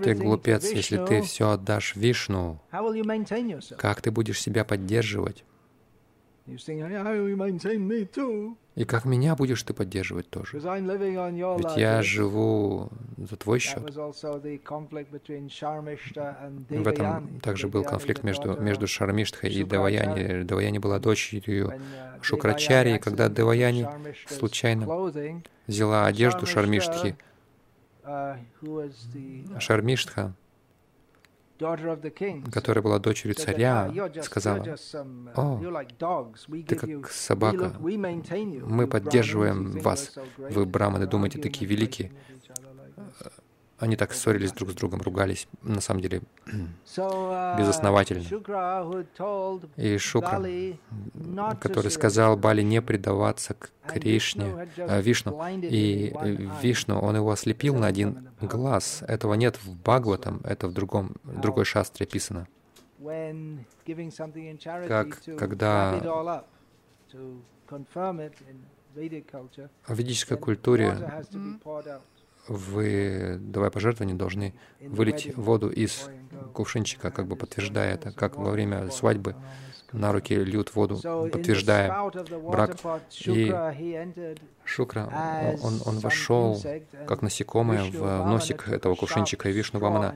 ты 0.03 0.13
глупец, 0.15 0.71
если 0.71 0.97
ты 1.05 1.21
все 1.21 1.51
отдашь 1.51 1.95
Вишну. 1.95 2.59
Как 3.77 4.01
ты 4.01 4.11
будешь 4.11 4.41
себя 4.41 4.65
поддерживать? 4.65 5.43
И 8.75 8.85
как 8.85 9.05
меня 9.05 9.35
будешь 9.35 9.61
ты 9.63 9.73
поддерживать 9.73 10.29
тоже? 10.29 10.57
Ведь 10.57 11.77
я 11.77 12.01
живу 12.01 12.89
за 13.17 13.35
твой 13.35 13.59
счет. 13.59 13.83
В 16.69 16.87
этом 16.87 17.39
также 17.41 17.67
был 17.67 17.83
конфликт 17.83 18.23
между, 18.23 18.59
между 18.59 18.87
Шармиштхой 18.87 19.51
и 19.51 19.63
Деваяни. 19.63 20.43
Деваяни 20.43 20.79
была 20.79 20.99
дочерью 20.99 21.67
uh, 21.67 21.79
Шукрачари, 22.21 22.97
когда 22.97 23.29
Деваяни 23.29 23.87
случайно 24.27 25.11
взяла 25.67 26.07
одежду 26.07 26.45
Шармиштхи, 26.45 27.15
Шармиштха, 29.59 30.33
которая 32.51 32.81
была 32.83 32.99
дочерью 32.99 33.35
царя, 33.35 33.91
сказала, 34.23 34.65
«О, 35.35 35.61
ты 36.67 36.75
как 36.75 37.09
собака, 37.09 37.73
мы 37.79 38.87
поддерживаем 38.87 39.71
вас, 39.79 40.17
вы, 40.37 40.65
браманы, 40.65 41.07
думаете, 41.07 41.39
такие 41.39 41.69
великие, 41.69 42.11
они 43.81 43.95
так 43.95 44.13
ссорились 44.13 44.51
друг 44.51 44.71
с 44.71 44.73
другом, 44.75 45.01
ругались, 45.01 45.47
на 45.63 45.81
самом 45.81 46.01
деле, 46.01 46.21
безосновательно. 47.57 48.23
И 49.75 49.97
Шукра, 49.97 50.39
который 51.59 51.89
сказал 51.89 52.37
Бали 52.37 52.61
не 52.61 52.81
предаваться 52.81 53.55
к 53.55 53.71
Кришне, 53.87 54.67
э, 54.77 55.01
Вишну, 55.01 55.41
и 55.61 56.13
Вишну, 56.61 56.99
он 56.99 57.15
его 57.15 57.31
ослепил 57.31 57.75
на 57.75 57.87
один 57.87 58.29
глаз. 58.39 59.03
Этого 59.07 59.33
нет 59.33 59.57
в 59.63 59.75
Бхагаватам, 59.75 60.41
это 60.43 60.67
в 60.67 60.73
другом, 60.73 61.15
в 61.23 61.41
другой 61.41 61.65
шастре 61.65 62.05
описано. 62.05 62.47
Как 64.87 65.23
когда 65.39 66.43
В 69.87 69.95
ведической 69.95 70.37
культуре 70.37 70.95
вы, 72.47 73.37
давая 73.39 73.69
пожертвования, 73.69 74.15
должны 74.15 74.53
вылить 74.79 75.35
воду 75.35 75.69
из 75.69 76.09
кувшинчика, 76.53 77.11
как 77.11 77.27
бы 77.27 77.35
подтверждая 77.35 77.93
это, 77.95 78.11
как 78.11 78.37
во 78.37 78.51
время 78.51 78.89
свадьбы 78.91 79.35
на 79.91 80.11
руки 80.11 80.33
льют 80.33 80.73
воду, 80.73 80.99
подтверждая 81.31 81.93
брак. 82.43 82.77
И 83.25 83.53
Шукра, 84.63 85.57
он, 85.61 85.81
он 85.85 85.99
вошел, 85.99 86.61
как 87.07 87.21
насекомое, 87.21 87.83
в 87.91 88.25
носик 88.25 88.67
этого 88.69 88.95
кувшинчика, 88.95 89.49
и 89.49 89.51
Вишну 89.51 89.79
Вамана 89.79 90.15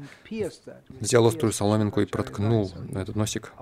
взял 0.99 1.25
острую 1.25 1.51
соломинку 1.51 2.01
и 2.01 2.05
проткнул 2.05 2.71
этот 2.93 3.15
носик, 3.15 3.53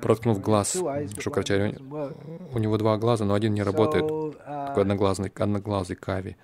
проткнув 0.00 0.40
глаз 0.40 0.82
Шукрачари. 1.18 1.76
У 2.52 2.58
него 2.58 2.78
два 2.78 2.96
глаза, 2.98 3.24
но 3.24 3.34
один 3.34 3.54
не 3.54 3.62
работает, 3.62 4.06
такой 4.44 4.82
одноглазый, 4.82 5.32
одноглазый 5.34 5.96
Кави. 5.96 6.36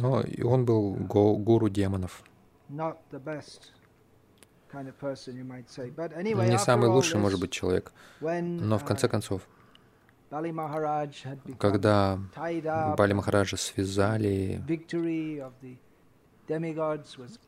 Но 0.00 0.20
и 0.22 0.42
он 0.42 0.64
был 0.64 0.94
гуру 0.94 1.68
демонов. 1.68 2.22
Не 2.68 2.94
самый 6.58 6.88
лучший, 6.88 7.20
может 7.20 7.40
быть, 7.40 7.50
человек. 7.50 7.92
Но 8.20 8.78
в 8.78 8.84
конце 8.84 9.06
uh, 9.06 9.10
концов, 9.10 9.42
когда 11.58 12.18
Бали 12.96 13.12
Махараджа 13.12 13.56
связали, 13.56 14.62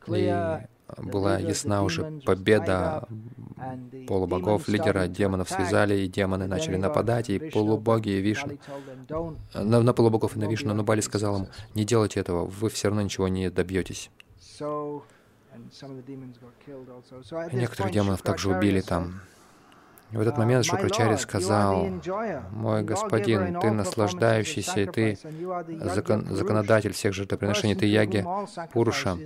и 0.09 0.67
была 0.99 1.38
ясна 1.38 1.83
уже 1.83 2.21
победа 2.25 3.09
полубогов, 4.07 4.69
лидера 4.69 5.07
демонов 5.07 5.49
связали, 5.49 6.01
и 6.01 6.09
демоны 6.09 6.47
начали 6.47 6.77
нападать, 6.77 7.31
и 7.31 7.38
полубоги 7.38 8.11
и 8.11 8.21
Вишну. 8.21 8.59
На, 9.55 9.81
на 9.81 9.93
полубогов 9.93 10.37
и 10.37 10.38
на 10.38 10.45
Вишну, 10.45 10.75
но 10.75 10.83
Бали 10.83 11.01
сказал 11.01 11.43
им, 11.43 11.49
не 11.75 11.85
делайте 11.85 12.21
этого, 12.21 12.45
вы 12.45 12.69
все 12.69 12.88
равно 12.88 13.03
ничего 13.03 13.29
не 13.29 13.51
добьетесь. 13.51 14.11
И 17.51 17.57
некоторых 17.57 17.93
демонов 17.93 18.23
также 18.23 18.51
убили 18.51 18.81
там. 18.81 19.21
И 20.12 20.16
в 20.16 20.20
этот 20.20 20.37
момент 20.37 20.66
Шукрачари 20.66 21.16
сказал, 21.16 21.88
«Мой 22.51 22.83
господин, 22.83 23.59
ты 23.61 23.70
наслаждающийся, 23.70 24.81
и 24.81 24.87
ты 24.87 25.18
закон, 25.94 26.27
законодатель 26.31 26.92
всех 26.92 27.14
жертвоприношений, 27.14 27.75
ты 27.75 27.87
яги 27.87 28.25
Пуруша. 28.72 29.16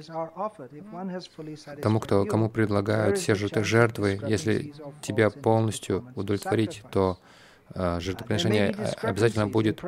Тому, 1.82 2.00
кто, 2.00 2.24
кому 2.24 2.48
предлагают 2.48 3.18
все 3.18 3.34
жертвы, 3.34 4.20
если 4.26 4.72
тебя 5.00 5.30
полностью 5.30 6.06
удовлетворить, 6.14 6.82
то 6.90 7.18
жертвоприношение 7.74 8.74
обязательно 9.02 9.46
будет 9.46 9.82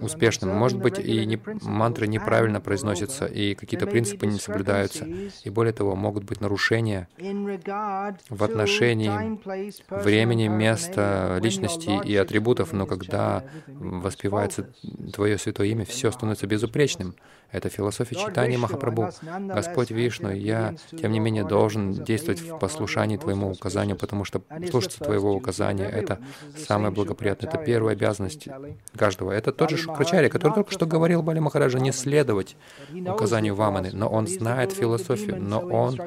успешным. 0.00 0.56
Может 0.56 0.78
быть, 0.78 0.98
и 0.98 1.24
не, 1.26 1.40
мантры 1.62 2.06
неправильно 2.06 2.60
произносятся, 2.60 3.26
и 3.26 3.54
какие-то 3.54 3.86
принципы 3.86 4.26
не 4.26 4.38
соблюдаются. 4.38 5.06
И 5.44 5.50
более 5.50 5.72
того, 5.72 5.94
могут 5.94 6.24
быть 6.24 6.40
нарушения 6.40 7.08
в 7.18 8.44
отношении 8.44 9.10
времени, 10.02 10.48
места, 10.48 11.38
личности 11.42 11.90
и 12.04 12.16
атрибутов, 12.16 12.72
но 12.72 12.86
когда 12.86 13.44
воспевается 13.66 14.68
Твое 15.12 15.38
святое 15.38 15.68
имя, 15.68 15.84
все 15.84 16.10
становится 16.10 16.46
безупречным. 16.46 17.14
Это 17.52 17.68
философия 17.68 18.16
читания 18.16 18.58
Махапрабху. 18.58 19.10
Господь 19.40 19.90
Вишну, 19.90 20.30
я, 20.32 20.74
тем 20.90 21.12
не 21.12 21.18
менее, 21.18 21.44
должен 21.44 21.92
действовать 21.92 22.40
в 22.40 22.58
послушании 22.58 23.16
Твоему 23.16 23.50
указанию, 23.50 23.96
потому 23.96 24.24
что 24.24 24.42
слушаться 24.70 25.00
Твоего 25.00 25.34
указания— 25.34 25.88
это 25.90 26.18
самое 26.56 26.92
благоприятное. 26.92 27.50
Это 27.50 27.58
первая 27.58 27.94
обязанность 27.94 28.48
каждого. 28.96 29.32
Это 29.32 29.52
тот 29.52 29.70
же 29.70 29.76
Шукрачари, 29.76 30.28
который 30.28 30.54
только 30.54 30.72
что 30.72 30.86
говорил 30.86 31.22
Бали 31.22 31.38
Махараджа 31.38 31.78
не 31.78 31.92
следовать 31.92 32.56
указанию 32.92 33.54
Ваманы, 33.54 33.90
но 33.92 34.08
он 34.08 34.26
знает 34.26 34.72
философию, 34.72 35.40
но 35.40 35.60
он 35.60 36.00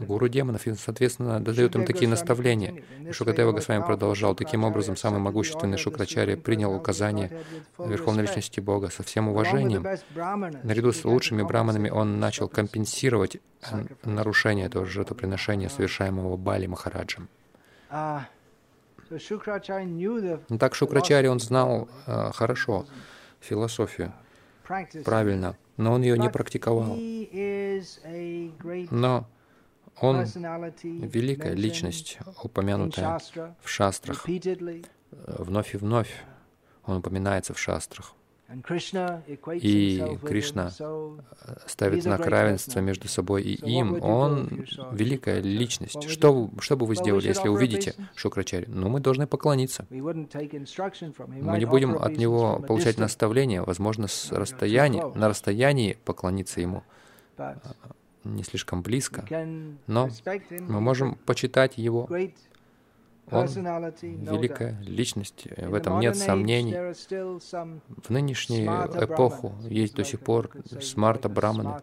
гуру 0.00 0.28
демонов, 0.28 0.66
и, 0.66 0.74
соответственно, 0.74 1.40
дает 1.40 1.74
им 1.76 1.84
такие 1.84 2.08
наставления. 2.08 2.82
И 3.08 3.12
Шукадева 3.12 3.52
Госвами 3.52 3.82
продолжал. 3.82 4.34
Таким 4.34 4.64
образом, 4.64 4.96
самый 4.96 5.20
могущественный 5.20 5.78
Шукрачари 5.78 6.34
принял 6.34 6.74
указания 6.74 7.30
Верховной 7.78 8.22
Личности 8.22 8.60
Бога 8.60 8.90
со 8.90 9.02
всем 9.02 9.28
уважением. 9.28 9.86
Наряду 10.72 10.94
с 10.94 11.04
лучшими 11.04 11.42
браманами 11.42 11.90
он 11.90 12.18
начал 12.18 12.48
компенсировать 12.48 13.36
нарушение 14.04 14.64
этого 14.64 14.86
жертвоприношения, 14.86 15.68
совершаемого 15.68 16.38
Бали 16.38 16.64
Махараджем. 16.64 17.28
Ну, 20.48 20.58
так 20.58 20.74
Шукрачари, 20.74 21.26
он 21.26 21.40
знал 21.40 21.90
э, 22.06 22.30
хорошо 22.32 22.86
философию, 23.40 24.14
правильно, 25.04 25.58
но 25.76 25.92
он 25.92 26.00
ее 26.00 26.16
не 26.16 26.30
практиковал. 26.30 26.96
Но 28.90 29.28
он 30.00 30.24
великая 30.24 31.52
личность, 31.52 32.18
упомянутая 32.42 33.20
в 33.60 33.68
шастрах. 33.68 34.26
Вновь 35.10 35.74
и 35.74 35.76
вновь 35.76 36.24
он 36.86 36.96
упоминается 36.96 37.52
в 37.52 37.58
шастрах. 37.58 38.14
И 39.60 40.18
Кришна 40.24 40.70
ставит 41.66 42.02
знак 42.02 42.26
равенства 42.26 42.80
между 42.80 43.08
собой 43.08 43.42
и 43.42 43.54
им. 43.70 44.02
Он 44.02 44.66
великая 44.92 45.40
личность. 45.40 46.08
Что, 46.08 46.50
что 46.58 46.76
бы 46.76 46.86
вы 46.86 46.96
сделали, 46.96 47.28
если 47.28 47.48
увидите 47.48 47.94
Шукрачари? 48.14 48.66
Ну, 48.68 48.88
мы 48.88 49.00
должны 49.00 49.26
поклониться. 49.26 49.86
Мы 49.90 51.58
не 51.58 51.64
будем 51.64 51.96
от 51.96 52.16
него 52.16 52.58
получать 52.60 52.98
наставления, 52.98 53.62
возможно, 53.62 54.08
с 54.08 54.30
расстояния, 54.32 55.06
на 55.14 55.28
расстоянии 55.28 55.98
поклониться 56.04 56.60
ему. 56.60 56.82
А, 57.38 57.56
не 58.24 58.44
слишком 58.44 58.82
близко, 58.82 59.24
но 59.86 60.10
мы 60.50 60.80
можем 60.80 61.16
почитать 61.26 61.78
его 61.78 62.08
он 63.30 63.46
великая 63.46 64.78
личность, 64.82 65.46
в 65.56 65.74
этом 65.74 66.00
нет 66.00 66.16
сомнений. 66.16 66.74
В 66.74 68.10
нынешнюю 68.10 68.68
эпоху 69.02 69.54
есть 69.62 69.94
до 69.94 70.04
сих 70.04 70.20
пор 70.20 70.50
смарта 70.80 71.28
браманы, 71.28 71.80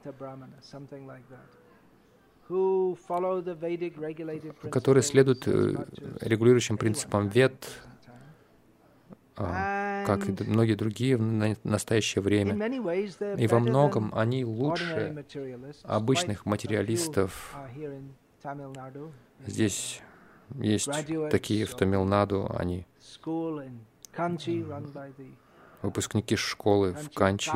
которые 4.72 5.04
следуют 5.04 5.48
э, 5.48 5.86
регулирующим 6.22 6.78
принципам 6.78 7.28
вет, 7.28 7.68
а, 9.38 10.04
как 10.06 10.28
и 10.28 10.44
многие 10.44 10.74
другие 10.74 11.16
в 11.18 11.64
настоящее 11.64 12.22
время. 12.22 12.56
И 13.38 13.48
во 13.48 13.60
многом 13.60 14.12
они 14.16 14.44
лучше 14.44 15.24
обычных 15.84 16.46
материалистов. 16.46 17.56
здесь 19.46 20.02
есть 20.56 20.90
такие 21.30 21.66
в 21.66 21.76
Тамилнаду, 21.76 22.50
они 22.58 22.86
выпускники 25.82 26.36
школы 26.36 26.94
в 26.94 27.10
Канчи. 27.14 27.52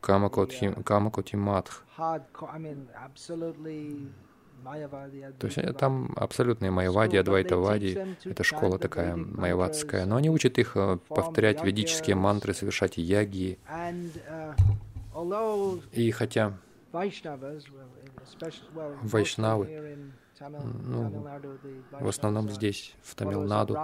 Камакоти 0.00 1.36
Матх. 1.36 1.84
То 5.38 5.46
есть 5.46 5.58
э, 5.58 5.72
там 5.72 6.12
абсолютные 6.16 6.70
майявади, 6.70 7.16
адвайтавади, 7.16 8.16
это 8.24 8.44
школа 8.44 8.78
такая 8.78 9.16
майявадская, 9.16 10.06
но 10.06 10.16
они 10.16 10.30
учат 10.30 10.58
их 10.58 10.72
э, 10.76 10.98
повторять 11.08 11.62
ведические 11.62 12.16
мантры, 12.16 12.54
совершать 12.54 12.96
яги. 12.96 13.58
И 15.92 16.10
хотя 16.10 16.52
вайшнавы, 19.02 19.98
ну, 20.40 21.26
в 22.00 22.08
основном 22.08 22.50
здесь, 22.50 22.94
в 23.02 23.14
Тамилнаду, 23.14 23.78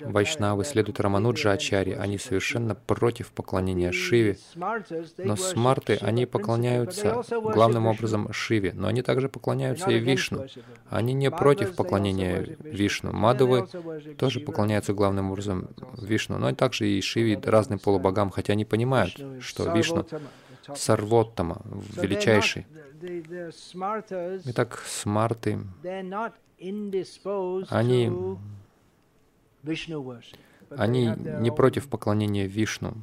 вайшнавы 0.00 0.64
следуют 0.64 1.00
Рамануджа 1.00 1.52
Ачари, 1.52 1.92
они 1.92 2.18
совершенно 2.18 2.74
против 2.74 3.30
поклонения 3.32 3.92
Шиве. 3.92 4.38
Но 5.18 5.36
смарты, 5.36 5.98
они 6.00 6.26
поклоняются 6.26 7.22
главным 7.30 7.86
образом 7.86 8.32
Шиве, 8.32 8.72
но 8.74 8.88
они 8.88 9.02
также 9.02 9.28
поклоняются 9.28 9.90
и 9.90 9.98
Вишну. 9.98 10.46
Они 10.88 11.12
не 11.12 11.30
против 11.30 11.74
поклонения 11.76 12.56
Вишну. 12.60 13.12
Мадовы 13.12 13.68
тоже 14.18 14.40
поклоняются 14.40 14.92
главным 14.92 15.30
образом 15.30 15.68
Вишну, 16.00 16.38
но 16.38 16.50
и 16.50 16.54
также 16.54 16.88
и 16.88 17.00
Шиве, 17.00 17.40
разным 17.42 17.78
полубогам, 17.78 18.30
хотя 18.30 18.54
они 18.54 18.64
понимают, 18.64 19.14
что 19.40 19.72
Вишну 19.72 20.06
Сарвоттама, 20.74 21.62
величайший. 21.96 22.66
Итак, 24.44 24.82
смарты, 24.86 25.58
они, 27.68 28.10
они 30.70 31.14
не 31.40 31.50
против 31.50 31.88
поклонения 31.88 32.46
Вишну. 32.46 32.94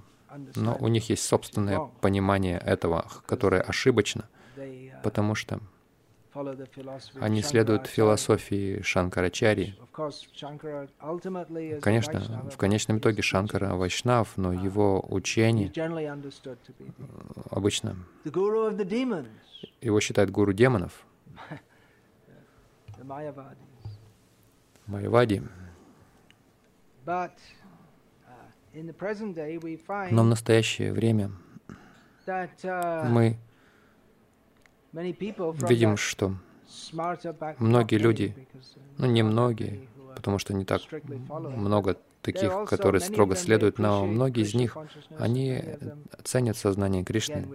но 0.56 0.78
у 0.80 0.88
них 0.88 1.10
есть 1.10 1.24
собственное 1.26 1.80
понимание 2.02 2.60
этого, 2.60 3.06
которое 3.26 3.62
ошибочно, 3.62 4.30
потому 5.04 5.36
что 5.36 5.60
они 7.20 7.42
следуют 7.42 7.88
философии 7.88 8.82
Шанкарачари. 8.82 9.76
Конечно, 11.82 12.50
в 12.50 12.58
конечном 12.58 13.00
итоге 13.00 13.22
Шанкара 13.22 13.76
Вайшнав, 13.76 14.38
но 14.38 14.54
его 14.54 15.06
учение 15.10 15.72
обычно 17.50 17.96
его 19.82 20.00
считают 20.00 20.32
гуру 20.32 20.54
демонов, 20.54 21.06
Майявади. 24.86 25.44
Но 30.12 30.24
в 30.24 30.28
настоящее 30.28 30.94
время 30.94 31.32
мы 32.28 33.38
видим, 34.94 35.98
что 35.98 36.36
многие 37.60 37.98
люди, 37.98 38.36
ну 38.98 39.06
не 39.08 39.24
многие, 39.24 39.88
потому 40.16 40.40
что 40.40 40.54
не 40.54 40.66
так 40.66 40.82
много 41.30 41.98
таких, 42.22 42.66
которые 42.66 43.02
строго 43.02 43.36
следуют, 43.36 43.80
но 43.80 44.06
многие 44.06 44.44
из 44.44 44.54
них, 44.54 44.78
они 45.18 45.64
ценят 46.24 46.58
сознание 46.58 47.04
Кришны. 47.04 47.48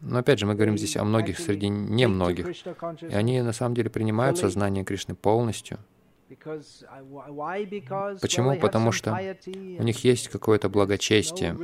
Но 0.00 0.18
опять 0.18 0.38
же, 0.38 0.46
мы 0.46 0.54
говорим 0.54 0.78
здесь 0.78 0.96
о 0.96 1.04
многих 1.04 1.38
среди 1.40 1.68
немногих. 1.68 2.46
И 3.02 3.14
они 3.14 3.42
на 3.42 3.52
самом 3.52 3.74
деле 3.74 3.90
принимают 3.90 4.38
сознание 4.38 4.84
Кришны 4.84 5.16
полностью. 5.16 5.78
Почему? 8.20 8.56
Потому 8.60 8.92
что 8.92 9.12
у 9.12 9.82
них 9.82 10.04
есть 10.04 10.28
какое-то 10.28 10.68
благочестие. 10.68 11.56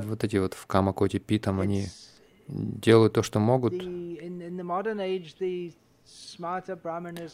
Вот 0.00 0.24
эти 0.24 0.36
вот 0.36 0.54
в 0.54 0.66
Камакоти 0.66 1.18
Питам, 1.18 1.60
они 1.60 1.86
делают 2.48 3.14
то, 3.14 3.22
что 3.22 3.40
могут. 3.40 3.74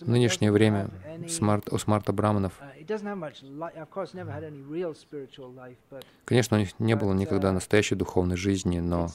В 0.00 0.08
нынешнее 0.08 0.52
время 0.52 0.90
смарт, 1.28 1.72
у 1.72 1.78
смарта 1.78 2.12
браманов, 2.12 2.52
конечно, 6.24 6.56
у 6.56 6.60
них 6.60 6.78
не 6.78 6.94
было 6.96 7.12
никогда 7.12 7.52
настоящей 7.52 7.96
духовной 7.96 8.36
жизни, 8.36 8.78
но 8.78 9.08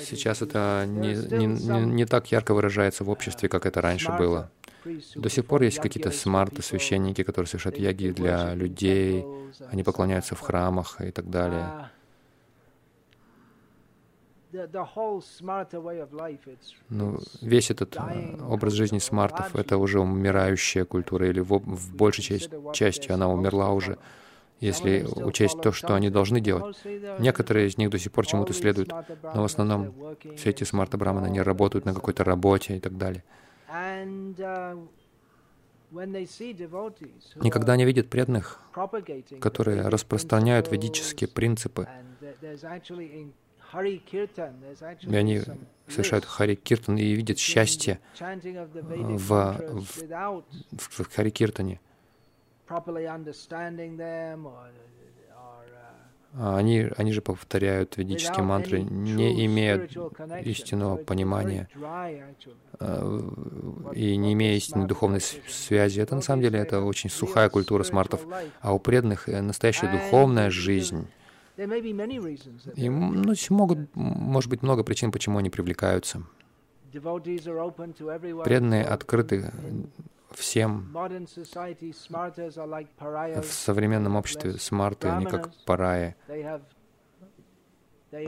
сейчас 0.00 0.42
это 0.42 0.84
не, 0.88 1.14
не, 1.14 1.46
не, 1.46 1.86
не 1.86 2.06
так 2.06 2.32
ярко 2.32 2.54
выражается 2.54 3.04
в 3.04 3.10
обществе, 3.10 3.48
как 3.48 3.66
это 3.66 3.80
раньше 3.80 4.10
было. 4.18 4.50
До 5.14 5.28
сих 5.28 5.46
пор 5.46 5.62
есть 5.62 5.78
какие-то 5.78 6.10
смарты, 6.10 6.62
священники, 6.62 7.22
которые 7.22 7.48
совершают 7.48 7.78
яги 7.78 8.10
для 8.10 8.54
людей, 8.54 9.24
они 9.70 9.82
поклоняются 9.82 10.34
в 10.34 10.40
храмах 10.40 11.00
и 11.00 11.10
так 11.10 11.30
далее. 11.30 11.90
Ну, 16.88 17.18
весь 17.42 17.70
этот 17.70 17.96
э, 17.96 18.36
образ 18.48 18.72
жизни 18.74 18.98
смартов— 18.98 19.56
это 19.56 19.78
уже 19.78 19.98
умирающая 19.98 20.84
культура, 20.84 21.28
или 21.28 21.40
в, 21.40 21.58
в 21.58 21.94
большей 21.96 22.22
части, 22.22 22.50
части 22.72 23.10
она 23.10 23.28
умерла 23.28 23.70
уже, 23.70 23.98
если 24.60 25.06
учесть 25.16 25.60
то, 25.60 25.72
что 25.72 25.94
они 25.94 26.08
должны 26.08 26.40
делать. 26.40 26.76
Некоторые 27.18 27.66
из 27.66 27.78
них 27.78 27.90
до 27.90 27.98
сих 27.98 28.12
пор 28.12 28.26
чему-то 28.26 28.52
следуют, 28.52 28.92
но 29.22 29.42
в 29.42 29.44
основном 29.44 29.92
все 30.36 30.50
эти 30.50 30.62
смарта-браманы, 30.62 31.26
они 31.26 31.40
работают 31.40 31.84
на 31.84 31.92
какой-то 31.92 32.22
работе 32.22 32.76
и 32.76 32.80
так 32.80 32.96
далее. 32.96 33.24
И 37.42 37.50
когда 37.50 37.72
они 37.72 37.84
видят 37.84 38.08
преданных, 38.10 38.60
которые 39.40 39.88
распространяют 39.88 40.70
ведические 40.70 41.28
принципы, 41.28 41.88
и 45.02 45.16
они 45.16 45.40
совершают 45.88 46.24
Хари 46.24 46.54
Киртан 46.54 46.96
и 46.96 47.12
видят 47.14 47.38
счастье 47.38 48.00
в, 48.18 49.28
в, 50.72 51.02
в 51.02 51.14
Хари 51.14 51.30
Киртане, 51.30 51.80
они, 56.36 56.88
они 56.96 57.12
же 57.12 57.20
повторяют 57.20 57.96
ведические 57.96 58.44
мантры, 58.44 58.82
не 58.82 59.46
имея 59.46 59.88
истинного 60.42 60.96
понимания. 60.96 61.68
э, 62.80 63.20
и 63.94 64.16
не 64.16 64.32
имея 64.32 64.56
истинной 64.56 64.86
духовной 64.86 65.20
связи. 65.20 66.00
Это 66.00 66.16
на 66.16 66.22
самом 66.22 66.42
деле 66.42 66.58
это 66.58 66.80
очень 66.80 67.10
сухая 67.10 67.48
культура 67.48 67.84
смартов, 67.84 68.26
а 68.60 68.74
у 68.74 68.78
преданных 68.78 69.28
э, 69.28 69.40
настоящая 69.40 69.92
духовная 69.92 70.50
жизнь. 70.50 71.06
И 71.56 72.88
ну, 72.88 73.34
могут, 73.50 73.78
может 73.94 74.50
быть 74.50 74.62
много 74.62 74.82
причин, 74.82 75.12
почему 75.12 75.38
они 75.38 75.50
привлекаются. 75.50 76.24
Преданные 78.44 78.84
открыты 78.84 79.52
всем. 80.36 80.92
В 80.92 81.18
современном 83.44 84.16
обществе 84.16 84.58
смарты, 84.58 85.08
они 85.08 85.26
как 85.26 85.50
параи. 85.64 86.16
То 88.10 88.18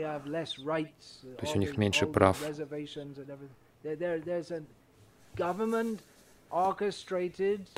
есть 1.41 1.55
у 1.55 1.59
них 1.59 1.77
меньше 1.77 2.07
прав. 2.07 2.39
То 2.39 2.47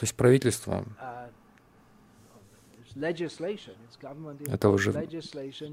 есть 0.02 0.16
правительство 0.16 0.86
это 4.48 4.70
уже 4.70 4.94
то 4.94 5.02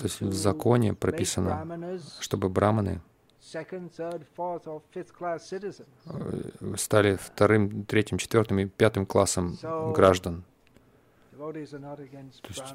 есть 0.02 0.20
в 0.20 0.32
законе 0.32 0.94
прописано, 0.94 2.00
чтобы 2.20 2.48
браманы 2.48 3.00
стали 6.76 7.16
вторым, 7.16 7.84
третьим, 7.84 8.18
четвертым 8.18 8.58
и 8.58 8.66
пятым 8.66 9.06
классом 9.06 9.56
граждан. 9.94 10.44
То 11.38 11.52
есть 11.52 12.74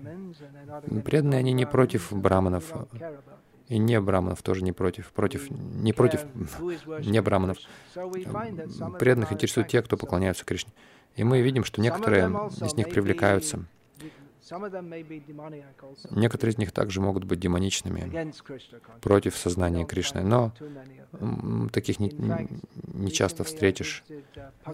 преданные, 1.04 1.40
они 1.40 1.54
не 1.54 1.66
против 1.66 2.14
браманов, 2.14 2.72
и 3.68 3.78
не 3.78 4.00
браманов 4.00 4.42
тоже 4.44 4.64
не 4.64 4.72
против, 4.72 5.12
против, 5.12 5.50
не 5.50 5.94
против 5.94 6.26
не 7.06 7.22
браманов. 7.22 7.58
Преданных 9.00 9.34
интересуют 9.34 9.70
те, 9.70 9.82
кто 9.82 9.98
поклоняются 9.98 10.46
Кришне. 10.46 10.72
И 11.16 11.24
мы 11.24 11.42
видим, 11.42 11.64
что 11.64 11.82
некоторые 11.82 12.28
из 12.62 12.74
них 12.76 12.90
привлекаются 12.90 13.66
Некоторые 16.12 16.54
из 16.54 16.58
них 16.58 16.72
также 16.72 17.02
могут 17.02 17.24
быть 17.24 17.40
демоничными 17.40 18.34
против 19.02 19.38
сознания 19.38 19.86
Кришны, 19.86 20.22
но 20.22 20.54
таких 21.72 22.00
не, 22.00 22.12
не 22.94 23.12
часто 23.12 23.44
встретишь. 23.44 24.04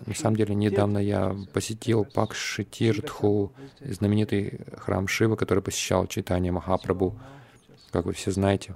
На 0.06 0.16
самом 0.16 0.36
деле, 0.36 0.56
недавно 0.56 0.98
я 0.98 1.36
посетил 1.54 2.06
Пакшитиртху, 2.06 3.52
знаменитый 3.82 4.60
храм 4.78 5.08
Шивы, 5.08 5.38
который 5.38 5.64
посещал 5.64 6.08
читание 6.08 6.52
Махапрабху, 6.52 7.20
как 7.92 8.06
вы 8.06 8.14
все 8.14 8.32
знаете 8.32 8.76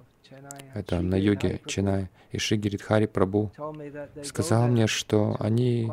это 0.73 1.01
на 1.01 1.15
юге 1.15 1.61
Чинай, 1.65 2.09
и 2.31 2.37
Шигиридхари 2.37 3.05
Прабу 3.05 3.51
сказал 4.23 4.67
мне, 4.67 4.87
что 4.87 5.35
они 5.39 5.91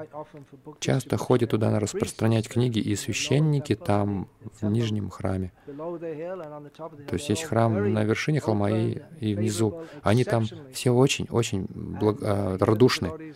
часто 0.80 1.16
ходят 1.16 1.50
туда 1.50 1.70
на 1.70 1.80
распространять 1.80 2.48
книги, 2.48 2.78
и 2.78 2.94
священники 2.96 3.74
там, 3.74 4.28
в 4.60 4.64
нижнем 4.66 5.10
храме. 5.10 5.52
То 5.66 7.12
есть 7.12 7.28
есть 7.28 7.44
храм 7.44 7.92
на 7.92 8.04
вершине 8.04 8.40
холма 8.40 8.70
и, 8.70 9.00
и 9.20 9.34
внизу. 9.34 9.82
Они 10.02 10.24
там 10.24 10.44
все 10.72 10.90
очень-очень 10.90 11.66
благ... 11.70 12.18
А, 12.22 12.56
радушны. 12.58 13.34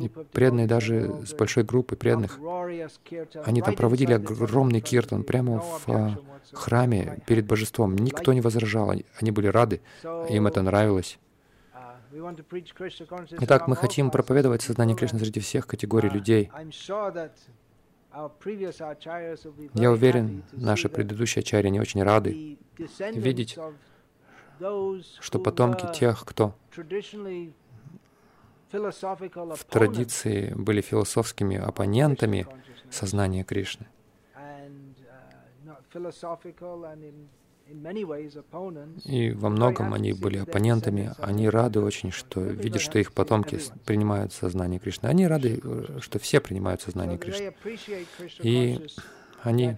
И 0.00 0.08
преданные 0.32 0.66
даже 0.66 1.24
с 1.26 1.34
большой 1.34 1.64
группой 1.64 1.96
преданных, 1.96 2.38
они 3.44 3.62
там 3.62 3.74
проводили 3.74 4.12
огромный 4.14 4.80
киртан 4.80 5.22
прямо 5.22 5.60
в 5.60 5.88
а, 5.88 6.18
храме 6.52 7.22
перед 7.26 7.46
божеством. 7.46 7.96
Никто 7.96 8.32
не 8.32 8.40
возражал, 8.40 8.92
они 9.20 9.30
были 9.30 9.48
рады, 9.48 9.80
им 10.28 10.46
это 10.46 10.62
нравилось. 10.62 11.18
Итак, 13.40 13.68
мы 13.68 13.76
хотим 13.76 14.10
проповедовать 14.10 14.62
сознание 14.62 14.96
Кришны 14.96 15.18
среди 15.18 15.40
всех 15.40 15.66
категорий 15.66 16.08
людей. 16.08 16.50
Я 19.74 19.92
уверен, 19.92 20.42
наши 20.52 20.88
предыдущие 20.88 21.40
ачарьи 21.40 21.70
не 21.70 21.80
очень 21.80 22.02
рады 22.02 22.58
видеть, 23.12 23.58
что 25.20 25.38
потомки 25.38 25.86
тех, 25.92 26.24
кто 26.24 26.54
в 28.72 29.64
традиции 29.64 30.52
были 30.54 30.80
философскими 30.80 31.56
оппонентами 31.56 32.46
сознания 32.90 33.44
Кришны. 33.44 33.86
И 39.04 39.30
во 39.32 39.48
многом 39.50 39.92
они 39.92 40.12
были 40.12 40.38
оппонентами, 40.38 41.12
они 41.18 41.48
рады 41.48 41.80
очень, 41.80 42.10
что 42.10 42.40
видят, 42.40 42.80
что 42.80 42.98
их 42.98 43.12
потомки 43.12 43.60
принимают 43.84 44.32
сознание 44.32 44.78
Кришны. 44.80 45.06
Они 45.08 45.26
рады, 45.26 45.60
что 46.00 46.18
все 46.18 46.40
принимают 46.40 46.80
сознание 46.82 47.18
Кришны. 47.18 47.54
И 48.42 48.86
они 49.42 49.76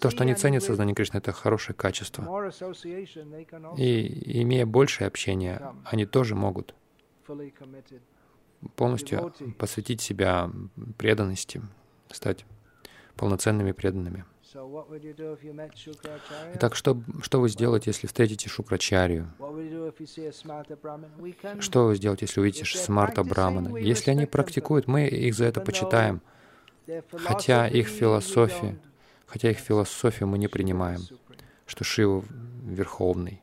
то, 0.00 0.10
что 0.10 0.24
они 0.24 0.34
ценят 0.34 0.64
сознание 0.64 0.94
Кришны, 0.94 1.18
это 1.18 1.32
хорошее 1.32 1.76
качество. 1.76 2.50
И 3.76 4.42
имея 4.42 4.66
большее 4.66 5.06
общение, 5.06 5.72
они 5.84 6.04
тоже 6.04 6.34
могут 6.34 6.74
полностью 8.76 9.32
посвятить 9.58 10.00
себя 10.00 10.50
преданности, 10.98 11.62
стать 12.10 12.44
полноценными 13.16 13.72
преданными. 13.72 14.24
Итак, 16.54 16.74
что, 16.74 17.00
что 17.22 17.40
вы 17.40 17.48
сделаете, 17.48 17.90
если 17.90 18.08
встретите 18.08 18.48
Шукрачарию? 18.48 19.32
Что 21.60 21.86
вы 21.86 21.94
сделаете, 21.94 22.24
если 22.24 22.40
увидите 22.40 22.64
Смарта 22.64 23.22
Брамана? 23.22 23.76
Если 23.76 24.10
они 24.10 24.26
практикуют, 24.26 24.88
мы 24.88 25.06
их 25.06 25.34
за 25.34 25.44
это 25.44 25.60
почитаем. 25.60 26.20
Хотя 27.12 27.68
их 27.68 27.86
философия, 27.88 28.76
хотя 29.26 29.50
их 29.50 29.58
философию 29.58 30.28
мы 30.28 30.38
не 30.38 30.48
принимаем, 30.48 31.00
что 31.66 31.84
Шива 31.84 32.24
Верховный. 32.64 33.40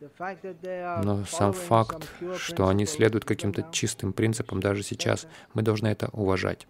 Но 0.00 1.24
сам 1.24 1.52
факт, 1.52 2.08
что 2.36 2.68
они 2.68 2.86
следуют 2.86 3.24
каким-то 3.24 3.66
чистым 3.72 4.12
принципам 4.12 4.60
даже 4.60 4.82
сейчас, 4.82 5.26
мы 5.54 5.62
должны 5.62 5.88
это 5.88 6.08
уважать. 6.12 6.66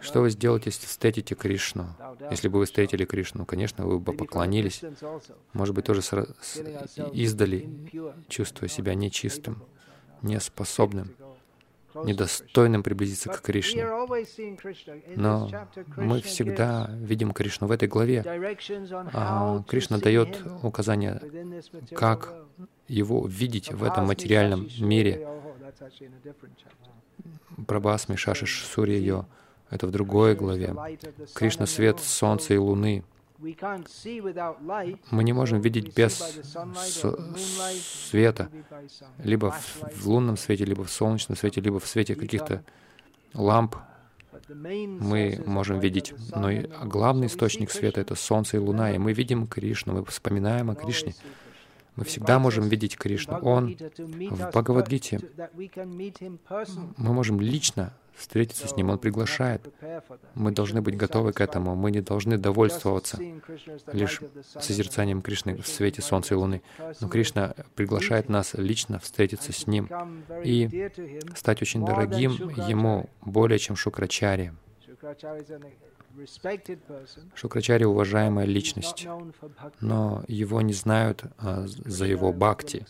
Что 0.00 0.20
вы 0.20 0.30
сделаете, 0.30 0.70
если 0.70 0.86
встретите 0.86 1.34
Кришну? 1.34 1.96
Если 2.30 2.48
бы 2.48 2.58
вы 2.58 2.66
встретили 2.66 3.04
Кришну, 3.04 3.46
конечно, 3.46 3.86
вы 3.86 3.98
бы 3.98 4.12
поклонились. 4.12 4.82
Может 5.52 5.74
быть, 5.74 5.86
тоже 5.86 6.02
издали, 7.12 7.68
чувствуя 8.28 8.68
себя 8.68 8.94
нечистым, 8.94 9.64
неспособным 10.22 11.14
недостойным 12.04 12.82
приблизиться 12.82 13.30
к 13.30 13.40
Кришне. 13.40 13.86
Но 15.16 15.50
мы 15.96 16.20
всегда 16.20 16.90
видим 17.00 17.32
Кришну 17.32 17.66
в 17.66 17.70
этой 17.70 17.88
главе. 17.88 18.24
А 19.12 19.62
Кришна 19.68 19.98
дает 19.98 20.42
указания, 20.62 21.20
как 21.94 22.32
его 22.88 23.26
видеть 23.26 23.72
в 23.72 23.82
этом 23.82 24.06
материальном 24.06 24.68
мире. 24.78 25.26
Прабхасми 27.66 28.16
Шашиш 28.16 28.64
Сурья 28.64 28.98
Йо. 28.98 29.26
Это 29.70 29.86
в 29.86 29.90
другой 29.90 30.34
главе. 30.34 30.74
Кришна— 31.34 31.66
свет 31.66 31.98
солнца 32.00 32.54
и 32.54 32.56
луны. 32.56 33.04
Мы 33.38 35.24
не 35.24 35.32
можем 35.32 35.60
видеть 35.60 35.94
без 35.96 36.40
света, 38.10 38.50
либо 39.18 39.54
в 39.94 40.06
лунном 40.06 40.36
свете, 40.36 40.64
либо 40.64 40.84
в 40.84 40.90
солнечном 40.90 41.36
свете, 41.36 41.60
либо 41.60 41.78
в 41.78 41.86
свете 41.86 42.14
каких-то 42.14 42.64
ламп 43.34 43.76
мы 44.48 45.42
можем 45.44 45.80
видеть. 45.80 46.14
Но 46.34 46.50
главный 46.84 47.26
источник 47.26 47.70
света— 47.70 48.00
это 48.02 48.14
солнце 48.14 48.56
и 48.56 48.60
луна, 48.60 48.92
и 48.94 48.98
мы 48.98 49.12
видим 49.12 49.46
Кришну, 49.46 49.94
мы 49.94 50.04
вспоминаем 50.04 50.70
о 50.70 50.74
Кришне. 50.74 51.14
Мы 51.96 52.04
всегда 52.04 52.38
можем 52.38 52.68
видеть 52.68 52.96
Кришну. 52.96 53.38
Он 53.38 53.76
в 53.96 54.48
Бхагавадгите. 54.50 55.20
Мы 56.96 57.12
можем 57.12 57.40
лично 57.40 57.94
встретиться 58.16 58.66
с 58.68 58.76
Ним. 58.76 58.90
Он 58.90 58.98
приглашает. 58.98 59.62
Мы 60.34 60.52
должны 60.52 60.82
быть 60.82 60.96
готовы 60.96 61.32
к 61.32 61.40
этому. 61.40 61.74
Мы 61.74 61.90
не 61.90 62.00
должны 62.00 62.38
довольствоваться 62.38 63.18
лишь 63.92 64.20
созерцанием 64.58 65.22
Кришны 65.22 65.56
в 65.56 65.66
свете 65.66 66.02
Солнца 66.02 66.34
и 66.34 66.36
Луны. 66.36 66.62
Но 67.00 67.08
Кришна 67.08 67.54
приглашает 67.74 68.28
нас 68.28 68.54
лично 68.54 68.98
встретиться 68.98 69.52
с 69.52 69.66
Ним 69.66 69.88
и 70.42 70.90
стать 71.36 71.62
очень 71.62 71.84
дорогим 71.84 72.32
Ему 72.68 73.08
более, 73.22 73.58
чем 73.58 73.76
Шукрачари. 73.76 74.52
Шукрачари— 77.34 77.84
уважаемая 77.84 78.46
личность, 78.46 79.06
но 79.80 80.24
его 80.28 80.62
не 80.62 80.72
знают 80.72 81.24
а, 81.38 81.66
за 81.66 82.06
его 82.06 82.32
бхакти. 82.32 82.86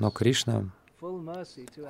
Но 0.00 0.10
Кришна, 0.10 0.70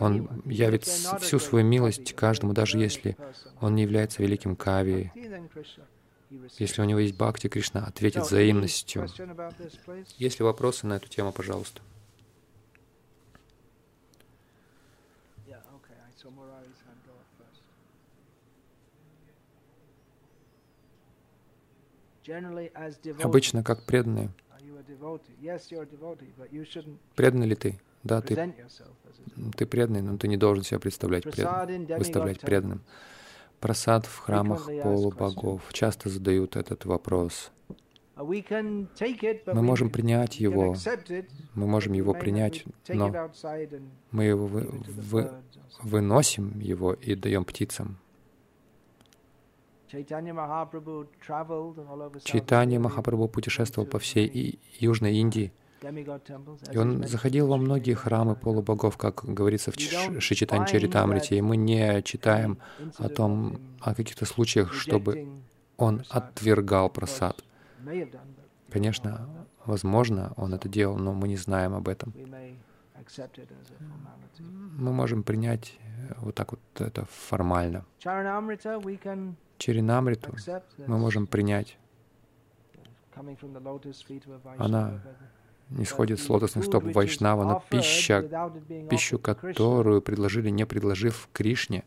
он 0.01 0.43
явит 0.47 0.85
всю 0.85 1.39
свою 1.39 1.65
милость 1.65 2.15
каждому, 2.15 2.53
даже 2.53 2.79
если 2.79 3.17
он 3.61 3.75
не 3.75 3.83
является 3.83 4.23
великим 4.23 4.57
кави. 4.57 5.13
Если 6.59 6.81
у 6.81 6.85
него 6.85 6.99
есть 6.99 7.17
бхакти, 7.17 7.49
Кришна 7.49 7.85
ответит 7.85 8.23
взаимностью. 8.23 9.07
Есть 10.17 10.39
ли 10.39 10.45
вопросы 10.45 10.87
на 10.87 10.95
эту 10.95 11.09
тему, 11.09 11.31
пожалуйста? 11.33 11.83
Обычно 23.21 23.63
как 23.63 23.85
преданные. 23.85 24.31
Преданный 27.15 27.47
ли 27.47 27.55
ты? 27.57 27.81
Да, 28.05 28.21
ты, 28.21 28.55
ты 29.57 29.67
преданный, 29.67 30.03
но 30.03 30.17
ты 30.19 30.29
не 30.29 30.37
должен 30.37 30.65
себя 30.65 30.81
представлять 30.81 31.25
пред, 31.25 31.99
выставлять 31.99 32.41
преданным. 32.41 32.83
Просад 33.61 34.07
в 34.07 34.19
храмах 34.19 34.67
полубогов. 34.83 35.63
Часто 35.73 36.09
задают 36.09 36.57
этот 36.57 36.85
вопрос. 36.85 37.53
Мы 38.17 39.63
можем 39.63 39.91
принять 39.91 40.39
его, 40.39 40.75
мы 41.55 41.67
можем 41.67 41.93
его 41.95 42.13
принять, 42.13 42.65
но 42.89 43.31
мы 44.11 44.25
его 44.25 44.47
вы, 44.47 44.69
вы, 44.71 45.31
выносим 45.81 46.61
его 46.61 46.93
и 46.93 47.15
даем 47.15 47.45
птицам. 47.45 47.97
Чайтанья 49.89 50.35
Махапрабху 52.81 53.29
путешествовал 53.29 53.87
по 53.89 53.99
всей 53.99 54.59
Южной 54.79 55.17
Индии, 55.17 55.53
и 56.73 56.79
он 56.79 57.07
заходил 57.07 57.49
во 57.49 57.57
многие 57.57 57.95
храмы 57.95 58.35
полубогов, 58.37 58.97
как 58.97 59.25
говорится 59.25 59.73
в 59.73 59.77
Шичитань 60.21 60.67
Чаритамрите, 60.67 61.37
и 61.37 61.41
мы 61.41 61.57
не 61.57 62.03
читаем 62.03 62.59
о 62.99 63.09
том, 63.09 63.61
о 63.81 63.95
каких-то 63.95 64.25
случаях, 64.25 64.73
чтобы 64.73 65.29
он 65.77 66.03
отвергал 66.09 66.89
просад. 66.91 67.43
Конечно, 68.71 69.29
возможно, 69.65 70.33
он 70.37 70.55
это 70.55 70.69
делал, 70.69 70.97
но 70.97 71.13
мы 71.13 71.29
не 71.29 71.37
знаем 71.37 71.75
об 71.75 71.89
этом. 71.89 72.15
Мы 74.79 74.93
можем 74.93 75.23
принять 75.23 75.79
вот 76.19 76.35
так 76.35 76.53
вот 76.53 76.61
это 76.79 77.05
формально. 77.07 77.85
Чаринамриту 79.59 80.35
мы 80.87 80.99
можем 80.99 81.27
принять. 81.27 81.79
Она 84.59 85.01
не 85.77 85.85
сходит 85.85 86.21
с 86.21 86.29
лотосных 86.29 86.65
стоп 86.65 86.85
Вайшнава, 86.85 87.45
но 87.45 87.65
пища, 87.69 88.23
пищу, 88.91 89.19
которую 89.19 90.03
предложили, 90.03 90.51
не 90.51 90.67
предложив 90.67 91.29
Кришне, 91.33 91.85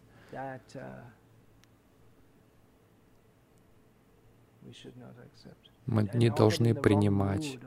мы 5.86 6.10
не 6.13 6.30
должны 6.30 6.74
принимать, 6.74 7.60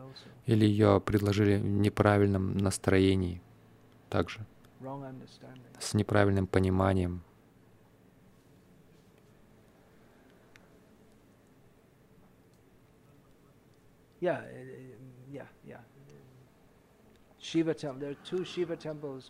или 0.46 0.64
ее 0.64 1.00
предложили 1.00 1.56
в 1.56 1.64
неправильном 1.64 2.56
настроении 2.56 3.40
также, 4.08 4.44
с 5.78 5.94
неправильным 5.94 6.46
пониманием. 6.46 7.22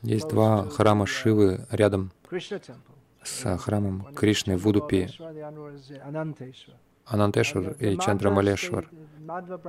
Есть 0.02 0.28
два 0.28 0.68
храма 0.68 1.06
Шивы 1.06 1.66
рядом 1.70 2.10
с 3.22 3.56
храмом 3.58 4.14
Кришны 4.14 4.56
в 4.56 4.66
Удупе, 4.66 5.10
Анантешвар 7.04 7.72
и 7.72 7.98
Чандрамалешвар. 7.98 8.90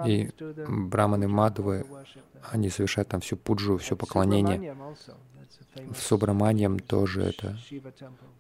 И 0.06 0.30
браманы 0.68 1.28
Мадвы, 1.28 1.86
они 2.52 2.70
совершают 2.70 3.10
там 3.10 3.22
всю 3.22 3.38
пуджу, 3.38 3.78
все 3.78 3.96
поклонение. 3.96 4.76
В 5.76 5.98
Субраманьям 5.98 6.80
тоже 6.80 7.22
это, 7.22 7.58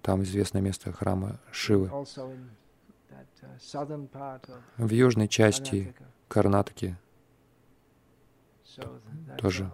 там 0.01 0.23
известное 0.23 0.61
место 0.61 0.91
храма 0.91 1.39
Шивы. 1.51 1.91
В 4.77 4.89
южной 4.89 5.27
части 5.27 5.93
Карнатаки 6.27 6.95
тоже 9.37 9.71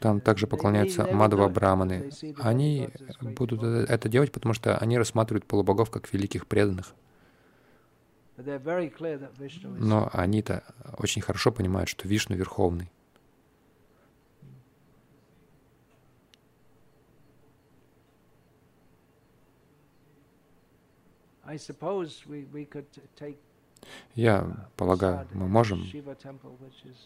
Там 0.00 0.20
также 0.20 0.46
поклоняются 0.46 1.06
мадва 1.06 1.48
браманы. 1.48 2.10
Они 2.38 2.90
будут 3.20 3.62
это 3.62 4.08
делать, 4.08 4.30
потому 4.30 4.54
что 4.54 4.76
они 4.78 4.98
рассматривают 4.98 5.46
полубогов 5.46 5.90
как 5.90 6.12
великих 6.12 6.46
преданных. 6.46 6.94
Но 9.78 10.10
они-то 10.12 10.64
очень 10.98 11.22
хорошо 11.22 11.52
понимают, 11.52 11.88
что 11.88 12.08
Вишну 12.08 12.36
Верховный. 12.36 12.90
Я 24.14 24.68
полагаю, 24.76 25.26
мы 25.32 25.48
можем 25.48 25.84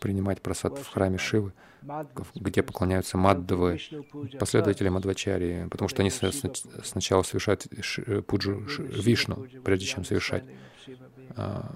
принимать 0.01 0.43
просад 0.43 0.79
в 0.79 0.89
храме 0.89 1.19
Шивы, 1.19 1.53
где 2.35 2.63
поклоняются 2.63 3.17
Маддавы, 3.17 3.81
последователи 4.39 4.89
Мадвачари, 4.89 5.69
потому 5.71 5.89
что 5.89 6.03
они 6.03 6.11
сначала 6.11 7.23
совершают 7.23 7.67
пуджу 8.27 8.65
Вишну, 8.79 9.47
прежде 9.65 9.87
чем 9.87 10.05
совершать 10.05 10.45
а, 11.37 11.75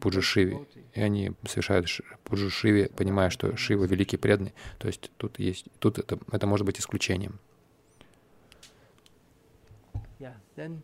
пуджу 0.00 0.22
Шиве. 0.22 0.66
И 0.94 1.00
они 1.00 1.32
совершают 1.46 1.88
пуджу 2.24 2.50
Шиве, 2.50 2.88
понимая, 2.88 3.30
что 3.30 3.56
Шива 3.56 3.84
великий 3.84 4.16
преданный. 4.16 4.54
То 4.78 4.86
есть 4.86 5.10
тут 5.16 5.38
есть, 5.38 5.66
тут 5.78 5.98
это, 5.98 6.18
это 6.30 6.46
может 6.46 6.66
быть 6.66 6.78
исключением. 6.80 7.38
Yeah, 10.20 10.34
then 10.54 10.82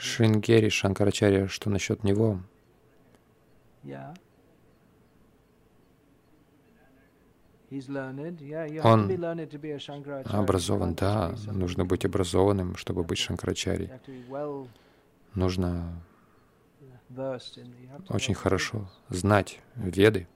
Шрингери 0.00 0.68
Шанкарачарья, 0.68 1.46
что 1.46 1.70
насчет 1.70 2.02
него? 2.02 2.40
Он 8.82 10.40
образован, 10.40 10.94
да, 10.94 11.34
нужно 11.46 11.84
быть 11.84 12.04
образованным, 12.04 12.74
чтобы 12.76 13.04
быть 13.04 13.18
Шанкарачарьей. 13.18 13.90
Нужно 15.34 16.02
очень 18.08 18.34
хорошо 18.34 18.90
знать 19.08 19.60
веды. 19.76 20.26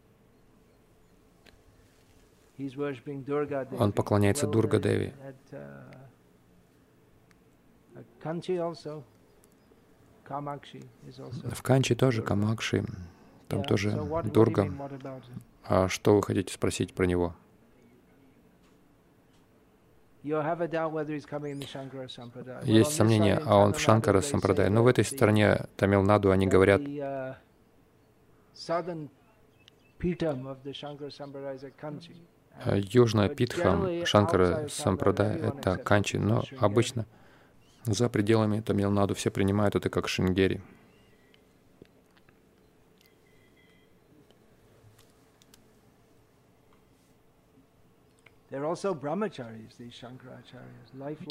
Он 3.80 3.92
поклоняется 3.92 4.46
Дурга-деви. 4.46 5.12
В 11.52 11.62
Канчи 11.62 11.94
тоже 11.94 12.22
Камакши, 12.22 12.84
там 13.48 13.62
тоже 13.64 13.92
Дурга. 14.24 14.72
А 15.64 15.88
что 15.88 16.16
вы 16.16 16.22
хотите 16.22 16.52
спросить 16.52 16.94
про 16.94 17.04
него? 17.04 17.34
Есть 22.62 22.94
сомнения, 22.94 23.40
а 23.44 23.56
он 23.58 23.74
в 23.74 23.78
Шанкара 23.78 24.22
Сампрадай. 24.22 24.70
Но 24.70 24.82
в 24.82 24.86
этой 24.86 25.04
стране 25.04 25.66
Тамилнаду 25.76 26.30
они 26.30 26.46
говорят, 26.46 26.80
uh, 26.80 27.34
а 32.64 32.76
Южная 32.76 33.28
Питха 33.28 34.06
Шанкара 34.06 34.68
Сампрадай— 34.68 35.38
это 35.40 35.76
Канчи, 35.76 36.16
но 36.16 36.42
обычно 36.58 37.04
за 37.86 38.08
пределами 38.08 38.60
Тамилнаду 38.60 39.14
все 39.14 39.30
принимают 39.30 39.74
это 39.76 39.90
как 39.90 40.08
шингери. 40.08 40.62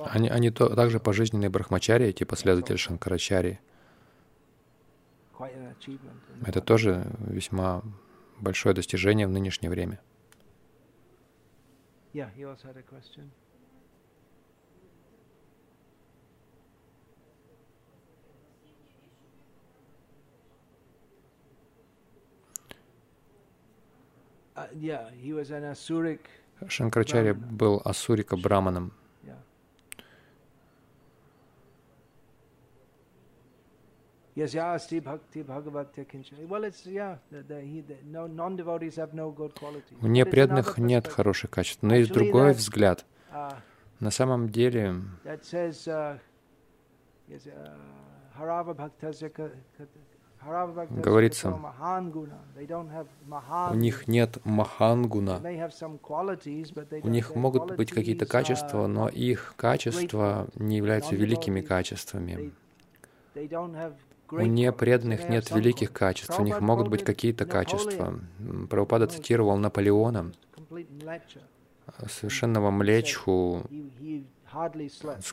Они, 0.06 0.30
они 0.30 0.52
то, 0.52 0.76
также 0.76 1.00
пожизненные 1.00 1.50
брахмачари, 1.50 2.06
эти 2.06 2.26
последователи 2.26 2.76
Шанкарачари. 2.76 3.60
Это 6.46 6.62
тоже 6.62 7.06
весьма 7.20 7.82
большое 8.40 8.76
достижение 8.76 9.26
в 9.26 9.32
нынешнее 9.32 9.70
время. 9.70 10.00
Yeah, 12.14 12.30
he 12.36 12.44
also 12.44 12.68
had 12.68 12.78
a 12.78 12.84
question. 12.84 13.32
Uh, 24.56 24.68
Шанкарачарья 26.68 27.34
был 27.34 27.82
асурика 27.84 28.38
браманом. 28.38 28.94
У 40.02 40.08
непреданных 40.08 40.78
нет 40.78 41.08
хороших 41.08 41.50
качеств, 41.52 41.84
но 41.84 41.96
есть 41.96 42.12
другой 42.12 42.54
взгляд. 42.54 43.06
Uh, 43.32 43.56
На 44.00 44.12
самом 44.12 44.50
деле, 44.50 44.96
говорится, 50.90 51.60
у 53.72 53.76
них 53.76 54.08
нет 54.08 54.38
махангуна. 54.46 55.42
У 57.04 57.08
них 57.10 57.36
могут 57.36 57.76
быть 57.76 57.92
какие-то 57.92 58.26
качества, 58.26 58.88
но 58.88 59.10
их 59.10 59.54
качества 59.58 60.48
не 60.56 60.78
являются 60.78 61.16
великими 61.16 61.62
качествами. 61.62 62.52
У 64.36 64.46
непреданных 64.46 65.30
нет 65.30 65.52
великих 65.52 65.92
качеств, 65.92 66.40
у 66.40 66.44
них 66.44 66.60
могут 66.62 66.88
быть 66.88 67.04
какие-то 67.04 67.46
качества. 67.46 68.20
Прабхупада 68.70 69.08
цитировал 69.08 69.58
Наполеона, 69.58 70.32
совершенного 72.08 72.72
млечху, 72.72 73.64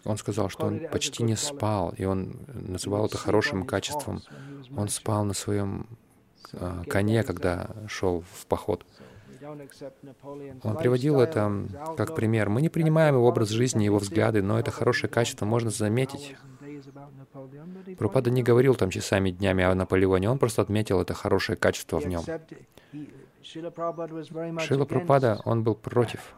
он 0.04 0.16
сказал, 0.16 0.48
что 0.48 0.66
он 0.66 0.80
почти 0.90 1.22
не 1.22 1.36
спал, 1.36 1.94
и 1.96 2.04
он 2.04 2.36
называл 2.48 3.06
это 3.06 3.18
хорошим 3.18 3.64
качеством. 3.64 4.22
Он 4.76 4.88
спал 4.88 5.24
на 5.24 5.34
своем 5.34 5.86
а, 6.52 6.84
коне, 6.84 7.22
когда 7.22 7.70
шел 7.88 8.24
в 8.32 8.46
поход. 8.46 8.84
Он 10.62 10.76
приводил 10.76 11.20
это 11.20 11.66
как 11.96 12.14
пример. 12.14 12.48
Мы 12.48 12.62
не 12.62 12.68
принимаем 12.68 13.16
его 13.16 13.26
образ 13.26 13.48
жизни, 13.48 13.84
его 13.84 13.98
взгляды, 13.98 14.42
но 14.42 14.58
это 14.58 14.70
хорошее 14.70 15.10
качество 15.10 15.44
можно 15.44 15.70
заметить. 15.70 16.36
Пропада 17.98 18.30
не 18.30 18.42
говорил 18.42 18.74
там 18.74 18.90
часами, 18.90 19.30
днями 19.30 19.64
о 19.64 19.74
Наполеоне, 19.74 20.30
он 20.30 20.38
просто 20.38 20.62
отметил 20.62 21.00
это 21.00 21.14
хорошее 21.14 21.56
качество 21.56 21.98
в 21.98 22.06
нем. 22.06 22.22
Шила 23.42 24.84
Пропада, 24.84 25.40
он 25.44 25.62
был 25.64 25.74
против 25.74 26.34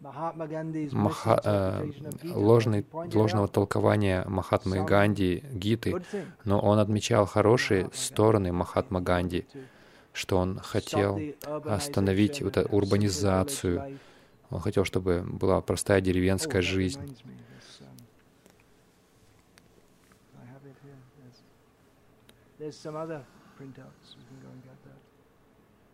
Маха, 0.00 1.40
э, 1.44 1.90
ложный, 2.24 2.86
ложного 2.92 3.48
толкования 3.48 4.24
Махатмы 4.26 4.82
Ганди, 4.84 5.44
Гиты, 5.52 6.02
но 6.44 6.58
он 6.58 6.78
отмечал 6.78 7.26
хорошие 7.26 7.90
стороны 7.92 8.50
Махатма 8.50 9.02
Ганди, 9.02 9.46
что 10.14 10.38
он 10.38 10.58
хотел 10.58 11.20
остановить 11.66 12.40
вот 12.40 12.56
эту 12.56 12.74
урбанизацию, 12.74 13.98
он 14.48 14.60
хотел, 14.60 14.84
чтобы 14.86 15.22
была 15.22 15.60
простая 15.60 16.00
деревенская 16.00 16.62
жизнь. 16.62 17.16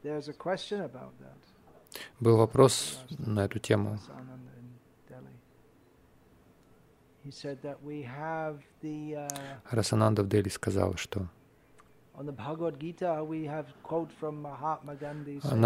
There's 0.03 0.29
a 0.29 0.33
question 0.33 0.83
about 0.83 1.13
that. 1.19 1.46
Был 2.21 2.37
вопрос 2.37 3.01
на 3.19 3.45
эту 3.45 3.59
тему. 3.59 3.99
Расананда 9.71 10.23
в 10.23 10.29
Дели 10.29 10.49
сказал, 10.49 10.97
что 10.97 11.29
на 12.15 12.33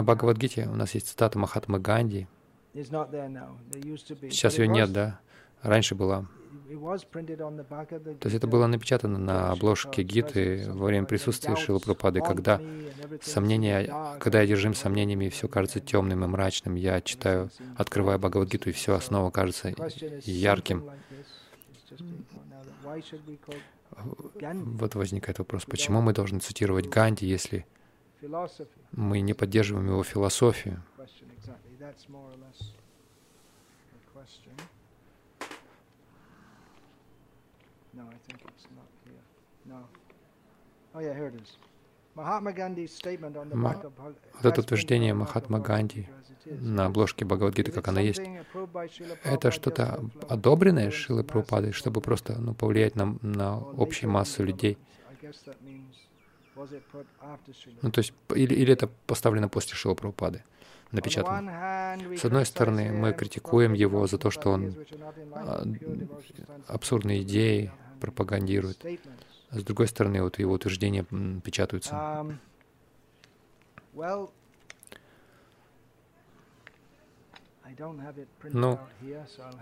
Бхагавадгите 0.02 0.66
у 0.66 0.74
нас 0.74 0.94
есть 0.94 1.08
цитата 1.08 1.38
Махатмы 1.38 1.78
Ганди. 1.78 2.26
Сейчас 2.74 4.58
ее 4.58 4.68
нет, 4.68 4.92
да? 4.92 5.20
Раньше 5.62 5.94
была. 5.94 6.26
То 6.50 8.26
есть 8.26 8.36
это 8.36 8.46
было 8.46 8.66
напечатано 8.66 9.18
на 9.18 9.50
обложке 9.52 10.02
Гиты 10.02 10.66
во 10.68 10.86
время 10.86 11.06
присутствия 11.06 11.54
Шилы 11.56 11.80
Пропады, 11.80 12.20
когда 12.20 12.60
сомнения, 13.22 14.18
когда 14.18 14.40
я 14.40 14.46
держим 14.46 14.74
сомнениями, 14.74 15.26
и 15.26 15.30
все 15.30 15.48
кажется 15.48 15.80
темным 15.80 16.24
и 16.24 16.26
мрачным, 16.26 16.74
я 16.74 17.00
читаю, 17.00 17.50
открываю 17.76 18.18
Бхагавадгиту, 18.18 18.70
и 18.70 18.72
все 18.72 18.94
основа 18.94 19.30
кажется 19.30 19.72
ярким. 20.24 20.90
Вот 24.42 24.94
возникает 24.94 25.38
вопрос, 25.38 25.64
почему 25.64 26.00
мы 26.00 26.12
должны 26.12 26.40
цитировать 26.40 26.88
Ганди, 26.88 27.26
если 27.26 27.66
мы 28.92 29.20
не 29.20 29.34
поддерживаем 29.34 29.88
его 29.88 30.02
философию? 30.02 30.82
No, 37.92 38.02
I 38.02 38.18
think 38.26 38.40
it's 38.46 38.66
not 38.76 38.88
here. 39.04 39.24
No. 39.66 39.78
Oh 40.94 41.00
yeah, 41.00 41.14
here 41.14 41.28
it 41.28 41.40
is. 41.40 41.58
Вот 42.14 42.26
это 44.44 44.60
утверждение 44.60 45.14
Махатма 45.14 45.60
Ганди 45.60 46.08
на 46.44 46.86
обложке 46.86 47.24
Бхагавадгиты, 47.24 47.70
как 47.70 47.88
она 47.88 48.00
есть, 48.00 48.20
это 49.22 49.50
что-то 49.50 50.04
одобренное 50.28 50.90
Шилой 50.90 51.24
Прабхупадой, 51.24 51.72
чтобы 51.72 52.00
просто 52.00 52.38
ну, 52.38 52.54
повлиять 52.54 52.96
на, 52.96 53.16
на 53.22 53.56
общую 53.78 54.10
массу 54.10 54.42
людей. 54.42 54.76
Ну, 57.82 57.90
то 57.90 57.98
есть, 58.00 58.12
или, 58.34 58.54
или 58.54 58.72
это 58.72 58.88
поставлено 59.06 59.48
после 59.48 59.76
Шилы 59.76 59.94
Прабхупады, 59.94 60.42
напечатано. 60.92 61.96
С 62.16 62.24
одной 62.24 62.46
стороны, 62.46 62.92
мы 62.92 63.12
критикуем 63.12 63.72
его 63.72 64.06
за 64.06 64.18
то, 64.18 64.30
что 64.30 64.50
он 64.50 64.74
а, 65.34 65.64
абсурдные 66.66 67.22
идеи 67.22 67.72
пропагандирует. 68.00 68.84
С 69.50 69.62
другой 69.62 69.88
стороны, 69.88 70.22
вот 70.22 70.38
его 70.38 70.52
утверждения 70.52 71.04
печатаются. 71.40 72.26
Ну, 78.52 78.78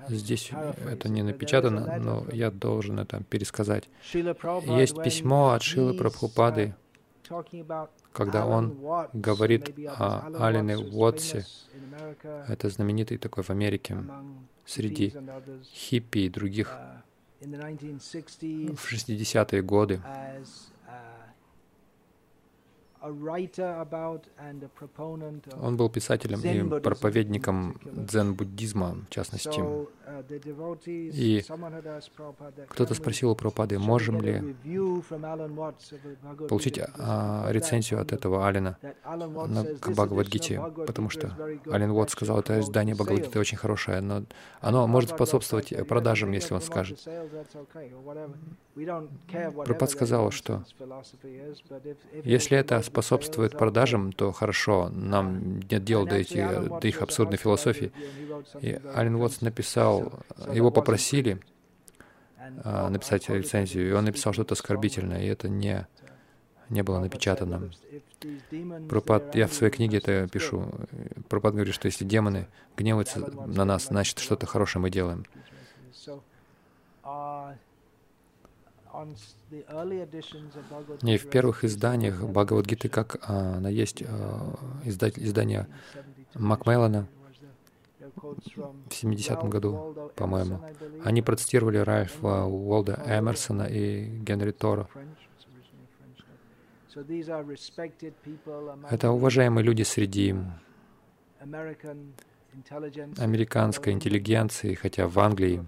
здесь 0.08 0.50
это 0.86 1.08
не 1.08 1.22
напечатано, 1.22 1.98
но 1.98 2.26
я 2.32 2.50
должен 2.50 2.98
это 2.98 3.22
пересказать. 3.22 3.88
Есть 4.12 5.02
письмо 5.02 5.50
от 5.50 5.62
Шилы 5.62 5.94
Прабхупады, 5.94 6.74
когда 8.18 8.44
он 8.46 8.76
говорит 9.12 9.70
о 9.86 10.26
Алине 10.44 10.76
Уотсе, 10.76 11.46
это 12.48 12.68
знаменитый 12.68 13.16
такой 13.16 13.44
в 13.44 13.50
Америке, 13.50 13.96
среди 14.66 15.14
хиппи 15.72 16.18
и 16.26 16.28
других. 16.28 16.76
Uh, 17.40 18.74
в 18.74 18.92
60-е 18.92 19.62
годы 19.62 20.02
он 25.60 25.76
был 25.76 25.90
писателем 25.90 26.40
и 26.40 26.80
проповедником 26.80 27.80
дзен-буддизма, 27.84 29.04
в 29.08 29.10
частности. 29.10 29.60
И 30.86 31.44
кто-то 32.68 32.94
спросил 32.94 33.30
у 33.30 33.34
Прабхупады, 33.36 33.78
можем 33.78 34.20
ли 34.20 34.56
получить 36.48 36.80
а, 36.98 37.46
рецензию 37.50 38.00
от 38.00 38.12
этого 38.12 38.46
Алина 38.46 38.78
на, 39.04 39.64
к 39.64 39.88
Бхагавадгите, 39.88 40.60
потому 40.86 41.10
что 41.10 41.36
Ален 41.70 41.90
Уотт 41.90 42.10
сказал, 42.10 42.40
это 42.40 42.60
издание 42.60 42.94
Бхагавадгиты 42.94 43.38
очень 43.38 43.58
хорошее, 43.58 44.00
но 44.00 44.24
оно 44.60 44.86
может 44.86 45.10
способствовать 45.10 45.86
продажам, 45.86 46.32
если 46.32 46.54
он 46.54 46.60
скажет. 46.62 47.06
Прабхупад 48.74 49.90
сказал, 49.90 50.30
что 50.30 50.64
если 52.24 52.56
это 52.56 52.80
способствует 52.88 53.56
продажам, 53.56 54.12
то 54.12 54.32
хорошо, 54.32 54.88
нам 54.90 55.60
нет 55.60 55.84
дела 55.84 56.06
до, 56.06 56.16
эти, 56.16 56.36
до 56.80 56.86
их 56.88 57.02
абсурдной 57.02 57.38
философии. 57.38 57.92
И 58.60 58.78
Ален 58.96 59.14
Уотс 59.14 59.40
написал, 59.40 60.12
его 60.52 60.70
попросили 60.70 61.40
а, 62.64 62.88
написать 62.88 63.28
рецензию, 63.28 63.88
и 63.88 63.92
он 63.92 64.04
написал 64.04 64.32
что-то 64.32 64.54
оскорбительное, 64.54 65.22
и 65.22 65.26
это 65.26 65.48
не, 65.48 65.86
не 66.68 66.82
было 66.82 66.98
напечатано. 66.98 67.70
Пропад, 68.88 69.34
я 69.34 69.46
в 69.46 69.52
своей 69.52 69.72
книге 69.72 69.98
это 69.98 70.26
пишу. 70.28 70.66
Пропад 71.28 71.54
говорит, 71.54 71.74
что 71.74 71.86
если 71.86 72.04
демоны 72.04 72.48
гневаются 72.76 73.20
на 73.46 73.64
нас, 73.64 73.86
значит, 73.86 74.18
что-то 74.18 74.46
хорошее 74.46 74.82
мы 74.82 74.90
делаем. 74.90 75.24
И 81.02 81.16
в 81.16 81.30
первых 81.30 81.64
изданиях 81.64 82.22
Бхагавадгиты, 82.22 82.88
как 82.88 83.16
а, 83.22 83.56
она 83.56 83.68
есть, 83.68 84.02
а, 84.02 84.54
издатель, 84.84 85.24
издание 85.24 85.68
Макмеллана 86.34 87.06
в 88.16 88.90
70-м 88.90 89.50
году, 89.50 90.10
по-моему, 90.16 90.60
они 91.04 91.22
процитировали 91.22 91.78
Ральфа 91.78 92.44
Уолда 92.44 93.02
Эмерсона 93.06 93.64
и 93.64 94.18
Генри 94.18 94.50
Тора. 94.50 94.88
Это 98.90 99.10
уважаемые 99.12 99.64
люди 99.64 99.82
среди 99.82 100.34
американской 103.18 103.92
интеллигенции, 103.92 104.74
хотя 104.74 105.06
в 105.06 105.18
Англии 105.20 105.64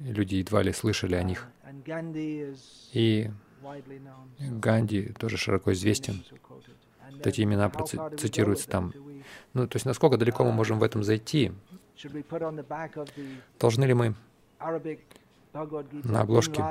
люди 0.00 0.36
едва 0.36 0.62
ли 0.62 0.72
слышали 0.72 1.14
о 1.14 1.22
них. 1.22 1.48
И 2.92 3.30
Ганди 4.40 5.12
тоже 5.18 5.36
широко 5.36 5.72
известен. 5.72 6.24
Вот 7.12 7.26
эти 7.26 7.42
имена 7.42 7.70
цитируются 8.18 8.68
там. 8.68 8.92
Ну, 9.52 9.66
то 9.66 9.76
есть 9.76 9.86
насколько 9.86 10.16
далеко 10.16 10.44
мы 10.44 10.52
можем 10.52 10.78
в 10.78 10.82
этом 10.82 11.02
зайти? 11.02 11.52
Должны 13.58 13.84
ли 13.84 13.94
мы 13.94 14.14
на 15.52 16.20
обложке, 16.20 16.62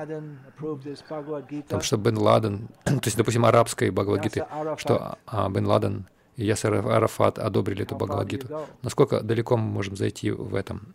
там, 1.70 1.82
что 1.82 1.98
Бен 1.98 2.18
Ладен, 2.18 2.68
то 2.84 3.00
есть, 3.06 3.16
допустим, 3.16 3.46
арабской 3.46 3.90
Бхагавадгиты, 3.92 4.46
что 4.78 5.18
а, 5.26 5.50
Бен 5.50 5.66
Ладен 5.66 6.08
и 6.36 6.44
Ясер 6.44 6.74
Арафат 6.74 7.40
одобрили 7.40 7.84
эту 7.84 7.96
Бхагавадгиту. 7.96 8.68
Насколько 8.82 9.22
далеко 9.22 9.56
мы 9.56 9.64
можем 9.64 9.96
зайти 9.96 10.32
в 10.32 10.54
этом? 10.54 10.94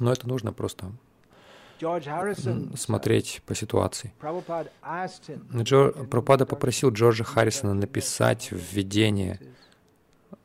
Но 0.00 0.12
это 0.12 0.26
нужно 0.28 0.52
просто 0.52 0.90
смотреть 2.76 3.42
по 3.46 3.54
ситуации. 3.54 4.12
Джо, 5.54 5.90
Прабхупада 5.90 6.46
попросил 6.46 6.90
Джорджа 6.90 7.24
Харрисона 7.24 7.74
написать 7.74 8.50
введение 8.50 9.40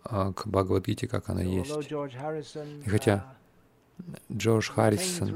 а, 0.03 0.33
к 0.33 0.47
Бхагавадгите, 0.47 1.07
как 1.07 1.29
она 1.29 1.41
есть. 1.41 1.71
И 2.85 2.89
хотя 2.89 3.37
Джордж 4.31 4.69
Харрисон 4.71 5.29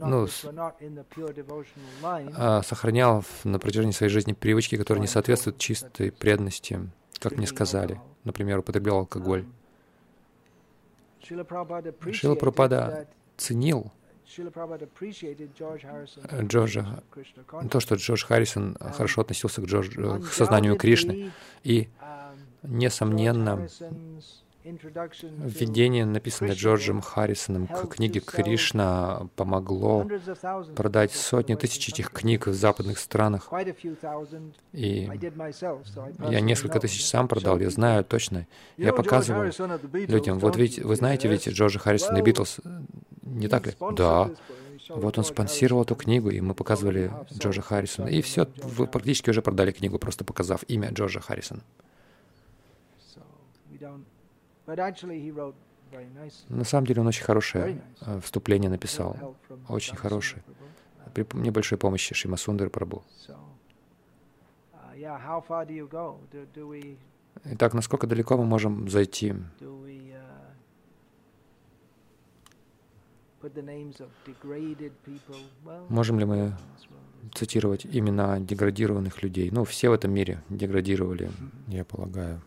ну, 0.00 0.26
а, 2.36 2.62
сохранял 2.62 3.24
на 3.44 3.58
протяжении 3.58 3.92
своей 3.92 4.10
жизни 4.10 4.32
привычки, 4.32 4.76
которые 4.76 5.02
не 5.02 5.06
соответствуют 5.06 5.58
чистой 5.58 6.10
преданности, 6.10 6.80
как 7.18 7.36
мне 7.36 7.46
сказали. 7.46 8.00
Например, 8.24 8.58
употреблял 8.58 8.98
алкоголь. 8.98 9.44
Шила 11.22 11.44
Прабхупада 12.34 13.06
ценил 13.36 13.92
Джорджа, 16.42 17.02
то, 17.70 17.80
что 17.80 17.94
Джордж 17.94 18.24
Харрисон 18.24 18.76
хорошо 18.80 19.20
относился 19.20 19.60
к, 19.60 19.66
Джордж, 19.66 19.90
к 20.20 20.32
сознанию 20.32 20.76
Кришны. 20.76 21.32
И, 21.62 21.88
несомненно, 22.62 23.68
Введение, 24.64 26.06
написанное 26.06 26.54
Джорджем 26.54 27.02
Харрисоном 27.02 27.66
к 27.66 27.86
книге 27.88 28.20
Кришна, 28.20 29.28
помогло 29.36 30.08
продать 30.74 31.12
сотни 31.12 31.54
тысяч 31.54 31.90
этих 31.90 32.10
книг 32.10 32.46
в 32.46 32.54
западных 32.54 32.98
странах. 32.98 33.50
И 34.72 35.10
я 36.30 36.40
несколько 36.40 36.80
тысяч 36.80 37.04
сам 37.04 37.28
продал, 37.28 37.60
я 37.60 37.68
знаю 37.68 38.04
точно. 38.04 38.46
Я 38.78 38.94
показываю 38.94 39.52
людям, 39.92 40.38
вот 40.38 40.56
ведь, 40.56 40.78
вы 40.78 40.96
знаете 40.96 41.28
ведь 41.28 41.46
Джорджа 41.46 41.78
Харрисона 41.78 42.18
и 42.18 42.22
Битлз, 42.22 42.60
не 43.34 43.48
так 43.48 43.66
ли? 43.66 43.72
Да. 43.96 44.30
Вот 44.88 45.18
он 45.18 45.24
спонсировал 45.24 45.82
эту 45.82 45.94
книгу, 45.94 46.30
и 46.30 46.40
мы 46.40 46.54
показывали 46.54 47.10
Джорджа 47.32 47.62
Харрисона. 47.62 48.08
И 48.08 48.20
все, 48.22 48.46
вы 48.56 48.86
практически 48.86 49.30
уже 49.30 49.42
продали 49.42 49.72
книгу, 49.72 49.98
просто 49.98 50.24
показав 50.24 50.62
имя 50.68 50.90
Джорджа 50.90 51.20
Харрисона. 51.20 51.62
На 56.48 56.64
самом 56.64 56.86
деле 56.86 57.00
он 57.00 57.06
очень 57.06 57.24
хорошее 57.24 57.82
э, 58.00 58.20
вступление 58.20 58.70
написал, 58.70 59.36
очень 59.68 59.96
хорошее, 59.96 60.42
при 61.12 61.26
небольшой 61.34 61.78
помощи 61.78 62.14
Шима 62.14 62.36
Сундар 62.36 62.68
Прабу. 62.70 63.04
Итак, 67.44 67.74
насколько 67.74 68.06
далеко 68.06 68.36
мы 68.36 68.44
можем 68.44 68.88
зайти? 68.88 69.34
Можем 75.88 76.18
ли 76.18 76.24
мы 76.24 76.56
цитировать 77.34 77.86
имена 77.86 78.40
деградированных 78.40 79.22
людей? 79.22 79.50
Ну, 79.50 79.64
все 79.64 79.88
в 79.88 79.92
этом 79.92 80.12
мире 80.12 80.42
деградировали, 80.48 81.30
я 81.68 81.84
полагаю. 81.84 82.40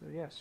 So 0.00 0.10
yes, 0.10 0.32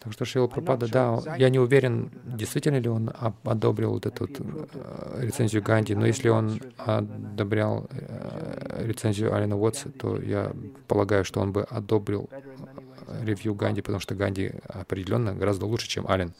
Так 0.00 0.12
что 0.12 0.24
Шила 0.24 0.46
Пропада, 0.46 0.86
да, 0.88 1.36
я 1.36 1.48
не 1.50 1.58
уверен, 1.58 2.10
действительно 2.24 2.76
ли 2.78 2.88
он 2.88 3.10
об- 3.18 3.48
одобрил 3.48 3.92
вот 3.94 4.06
эту 4.06 4.26
вот, 4.28 4.40
э, 4.40 5.20
рецензию 5.22 5.60
Ганди, 5.62 5.94
но 5.96 6.06
если 6.06 6.28
он 6.28 6.60
одобрял 6.76 7.88
э, 7.90 8.84
рецензию 8.86 9.34
Алина 9.34 9.56
Уотса, 9.56 9.90
то 9.90 10.16
я 10.20 10.52
полагаю, 10.86 11.24
что 11.24 11.40
он 11.40 11.50
бы 11.52 11.64
одобрил 11.64 12.28
э, 12.30 13.24
ревью 13.24 13.54
Ганди, 13.56 13.80
потому 13.82 13.98
что 13.98 14.14
Ганди 14.14 14.52
определенно 14.68 15.34
гораздо 15.34 15.66
лучше, 15.66 15.88
чем 15.88 16.06
Ален. 16.08 16.32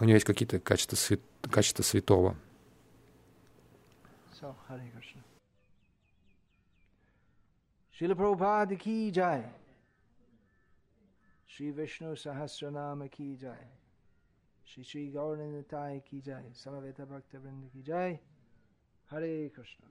У 0.00 0.04
него 0.04 0.14
есть 0.14 0.26
какие-то 0.26 0.58
качества, 0.58 0.96
свят- 0.96 1.20
качества 1.48 1.84
святого. 1.84 2.34
So, 4.40 4.52
Hare 4.68 4.80
Krishna. 4.96 5.20
Srila 8.00 8.14
Shri 11.60 11.70
विष्णु 11.70 12.14
सहस्र 12.14 12.68
नाम 12.70 13.06
की 13.06 13.24
जय 13.36 13.68
श्री 14.66 14.84
श्री 14.84 15.06
गौर 15.12 15.36
निताय 15.36 15.98
की 16.00 16.20
जय 16.20 16.52
समवेता 16.54 17.04
भक्त 17.04 17.34
वृंद 17.34 17.68
की 17.72 17.82
जय 17.82 18.18
हरे 19.10 19.48
कृष्ण 19.48 19.88